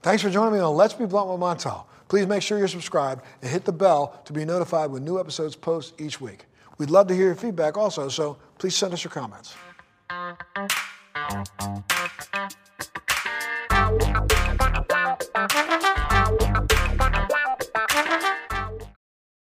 [0.02, 1.86] Thanks for joining me on Let's Be Blunt with Montel.
[2.08, 5.56] Please make sure you're subscribed and hit the bell to be notified when new episodes
[5.56, 6.46] post each week.
[6.78, 9.56] We'd love to hear your feedback also, so please send us your comments.